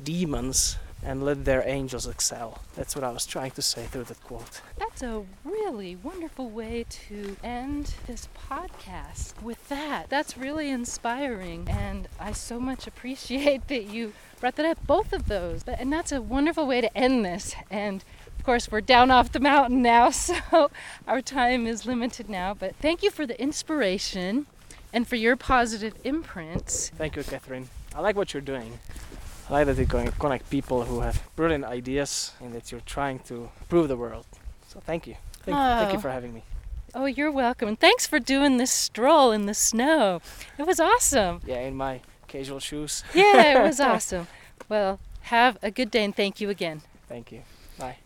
demons 0.04 0.78
and 1.06 1.24
let 1.24 1.46
their 1.46 1.64
angels 1.66 2.08
excel. 2.08 2.60
That's 2.76 2.96
what 2.96 3.04
I 3.04 3.12
was 3.12 3.26
trying 3.26 3.52
to 3.52 3.62
say 3.62 3.86
through 3.86 4.06
that 4.06 4.24
quote. 4.24 4.62
That's 4.78 5.04
a 5.04 5.24
really 5.44 5.96
wonderful 5.96 6.50
way 6.50 6.86
to 6.90 7.38
end 7.44 7.94
this 8.08 8.28
podcast 8.50 9.40
with 9.42 9.70
that. 9.70 10.10
That's 10.10 10.38
really 10.38 10.70
inspiring, 10.70 11.68
and 11.70 12.08
I 12.20 12.32
so 12.32 12.60
much 12.60 12.88
appreciate 12.88 13.68
that 13.68 13.84
you 13.84 14.14
brought 14.40 14.56
that 14.56 14.66
up, 14.66 14.86
both 14.88 15.14
of 15.14 15.28
those. 15.28 15.64
But, 15.64 15.80
and 15.80 15.94
that's 15.94 16.12
a 16.12 16.22
wonderful 16.22 16.66
way 16.66 16.82
to 16.82 16.98
end 16.98 17.24
this. 17.24 17.56
And 17.70 18.04
of 18.38 18.46
course, 18.46 18.72
we're 18.72 18.82
down 18.82 19.12
off 19.12 19.32
the 19.32 19.40
mountain 19.40 19.82
now, 19.82 20.10
so 20.12 20.72
our 21.08 21.22
time 21.22 21.68
is 21.68 21.86
limited 21.86 22.30
now. 22.30 22.54
But 22.54 22.76
thank 22.78 23.04
you 23.04 23.12
for 23.12 23.26
the 23.26 23.40
inspiration 23.40 24.48
and 24.92 25.08
for 25.08 25.16
your 25.18 25.36
positive 25.36 25.94
imprints. 26.04 26.90
Thank 26.90 27.16
you, 27.16 27.24
Catherine. 27.24 27.70
I 27.96 28.02
like 28.02 28.16
what 28.16 28.34
you're 28.34 28.42
doing. 28.42 28.80
I 29.50 29.54
like 29.54 29.68
that 29.68 29.78
you're 29.78 29.86
going 29.86 30.06
to 30.08 30.12
connect 30.14 30.50
people 30.50 30.84
who 30.86 31.02
have 31.02 31.22
brilliant 31.36 31.66
ideas 31.66 32.34
and 32.42 32.54
that 32.54 32.72
you're 32.72 32.82
trying 32.82 33.20
to 33.28 33.50
improve 33.62 33.88
the 33.88 33.98
world. 33.98 34.26
So 34.68 34.80
thank 34.80 35.06
you. 35.08 35.16
Thank, 35.44 35.56
thank 35.58 35.92
you 35.92 35.98
Oh. 36.00 36.02
for 36.02 36.10
having 36.10 36.34
me. 36.34 36.44
Oh, 36.96 37.06
you're 37.06 37.32
welcome. 37.32 37.68
And 37.68 37.80
thanks 37.80 38.08
for 38.08 38.20
doing 38.20 38.58
this 38.58 38.72
stroll 38.72 39.32
in 39.32 39.46
the 39.46 39.54
snow. 39.54 40.22
It 40.58 40.66
was 40.66 40.80
awesome. 40.80 41.42
Yeah, 41.46 41.60
in 41.60 41.76
my 41.76 42.02
casual 42.28 42.60
shoes. 42.60 43.04
Yeah, 43.14 43.60
it 43.60 43.64
was 43.64 43.80
awesome. 43.92 44.28
Well, 44.70 45.00
have 45.24 45.58
a 45.62 45.70
good 45.72 45.92
day 45.92 46.04
and 46.06 46.16
thank 46.16 46.42
you 46.42 46.50
again. 46.50 46.82
Thank 47.08 47.32
you. 47.32 47.42
Bye. 47.78 47.98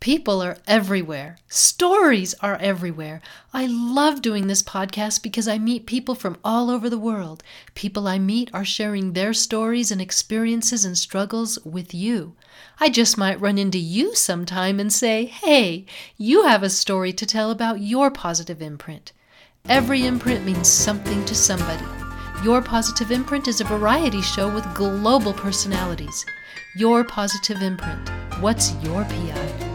People 0.00 0.40
are 0.40 0.58
everywhere. 0.66 1.38
Stories 1.48 2.32
are 2.34 2.56
everywhere. 2.56 3.20
I 3.52 3.66
love 3.66 4.22
doing 4.22 4.46
this 4.46 4.62
podcast 4.62 5.24
because 5.24 5.48
I 5.48 5.58
meet 5.58 5.86
people 5.86 6.14
from 6.14 6.38
all 6.44 6.70
over 6.70 6.88
the 6.88 6.98
world. 6.98 7.42
People 7.74 8.06
I 8.06 8.18
meet 8.18 8.48
are 8.54 8.64
sharing 8.64 9.12
their 9.12 9.32
stories 9.32 9.90
and 9.90 10.00
experiences 10.00 10.84
and 10.84 10.96
struggles 10.96 11.58
with 11.64 11.92
you. 11.92 12.36
I 12.78 12.90
just 12.90 13.18
might 13.18 13.40
run 13.40 13.58
into 13.58 13.78
you 13.78 14.14
sometime 14.14 14.78
and 14.78 14.92
say, 14.92 15.24
hey, 15.24 15.84
you 16.16 16.44
have 16.44 16.62
a 16.62 16.70
story 16.70 17.12
to 17.14 17.26
tell 17.26 17.50
about 17.50 17.80
your 17.80 18.10
positive 18.10 18.62
imprint. 18.62 19.12
Every 19.68 20.06
imprint 20.06 20.44
means 20.44 20.68
something 20.68 21.24
to 21.24 21.34
somebody. 21.34 21.84
Your 22.44 22.62
Positive 22.62 23.10
Imprint 23.10 23.48
is 23.48 23.60
a 23.60 23.64
variety 23.64 24.22
show 24.22 24.52
with 24.52 24.72
global 24.72 25.32
personalities. 25.32 26.24
Your 26.76 27.02
Positive 27.02 27.60
Imprint. 27.60 28.08
What's 28.40 28.72
your 28.84 29.02
PI? 29.04 29.67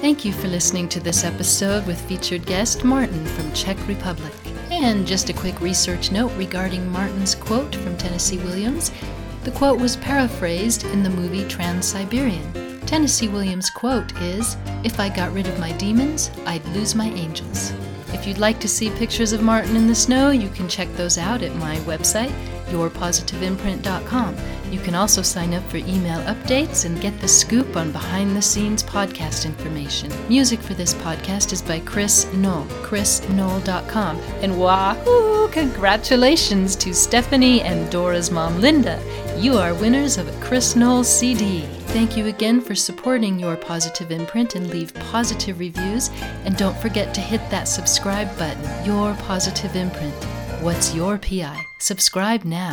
Thank 0.00 0.24
you 0.24 0.32
for 0.32 0.46
listening 0.46 0.88
to 0.90 1.00
this 1.00 1.24
episode 1.24 1.84
with 1.84 2.00
featured 2.02 2.46
guest 2.46 2.84
Martin 2.84 3.26
from 3.26 3.52
Czech 3.52 3.76
Republic. 3.88 4.32
And 4.70 5.04
just 5.04 5.28
a 5.28 5.32
quick 5.32 5.60
research 5.60 6.12
note 6.12 6.30
regarding 6.36 6.88
Martin's 6.88 7.34
quote 7.34 7.74
from 7.74 7.96
Tennessee 7.96 8.38
Williams. 8.38 8.92
The 9.42 9.50
quote 9.50 9.80
was 9.80 9.96
paraphrased 9.96 10.84
in 10.84 11.02
the 11.02 11.10
movie 11.10 11.42
Transsiberian. 11.46 12.86
Tennessee 12.86 13.26
Williams' 13.26 13.70
quote 13.70 14.16
is 14.22 14.56
If 14.84 15.00
I 15.00 15.08
got 15.08 15.32
rid 15.32 15.48
of 15.48 15.58
my 15.58 15.72
demons, 15.72 16.30
I'd 16.46 16.64
lose 16.66 16.94
my 16.94 17.08
angels. 17.08 17.72
If 18.12 18.24
you'd 18.24 18.38
like 18.38 18.60
to 18.60 18.68
see 18.68 18.90
pictures 18.90 19.32
of 19.32 19.42
Martin 19.42 19.74
in 19.74 19.88
the 19.88 19.96
snow, 19.96 20.30
you 20.30 20.48
can 20.48 20.68
check 20.68 20.88
those 20.92 21.18
out 21.18 21.42
at 21.42 21.56
my 21.56 21.76
website, 21.78 22.32
yourpositiveimprint.com. 22.66 24.36
You 24.70 24.80
can 24.80 24.94
also 24.94 25.22
sign 25.22 25.54
up 25.54 25.62
for 25.64 25.78
email 25.78 26.20
updates 26.22 26.84
and 26.84 27.00
get 27.00 27.18
the 27.20 27.28
scoop 27.28 27.76
on 27.76 27.92
behind 27.92 28.36
the 28.36 28.42
scenes 28.42 28.82
podcast 28.82 29.46
information. 29.46 30.12
Music 30.28 30.60
for 30.60 30.74
this 30.74 30.94
podcast 30.94 31.52
is 31.52 31.62
by 31.62 31.80
Chris 31.80 32.30
Knoll, 32.34 32.64
chrisknoll.com. 32.82 34.18
And 34.42 34.58
wahoo! 34.58 35.48
Congratulations 35.48 36.76
to 36.76 36.92
Stephanie 36.94 37.62
and 37.62 37.90
Dora's 37.90 38.30
mom, 38.30 38.60
Linda. 38.60 39.02
You 39.38 39.56
are 39.56 39.72
winners 39.74 40.18
of 40.18 40.28
a 40.28 40.40
Chris 40.44 40.76
Knoll 40.76 41.04
CD. 41.04 41.60
Thank 41.88 42.16
you 42.16 42.26
again 42.26 42.60
for 42.60 42.74
supporting 42.74 43.38
your 43.38 43.56
positive 43.56 44.10
imprint 44.10 44.54
and 44.56 44.68
leave 44.68 44.92
positive 44.94 45.58
reviews. 45.58 46.10
And 46.44 46.56
don't 46.56 46.76
forget 46.76 47.14
to 47.14 47.20
hit 47.20 47.40
that 47.50 47.64
subscribe 47.64 48.36
button. 48.38 48.84
Your 48.84 49.14
positive 49.14 49.74
imprint. 49.74 50.14
What's 50.60 50.94
your 50.94 51.18
PI? 51.18 51.58
Subscribe 51.78 52.44
now. 52.44 52.72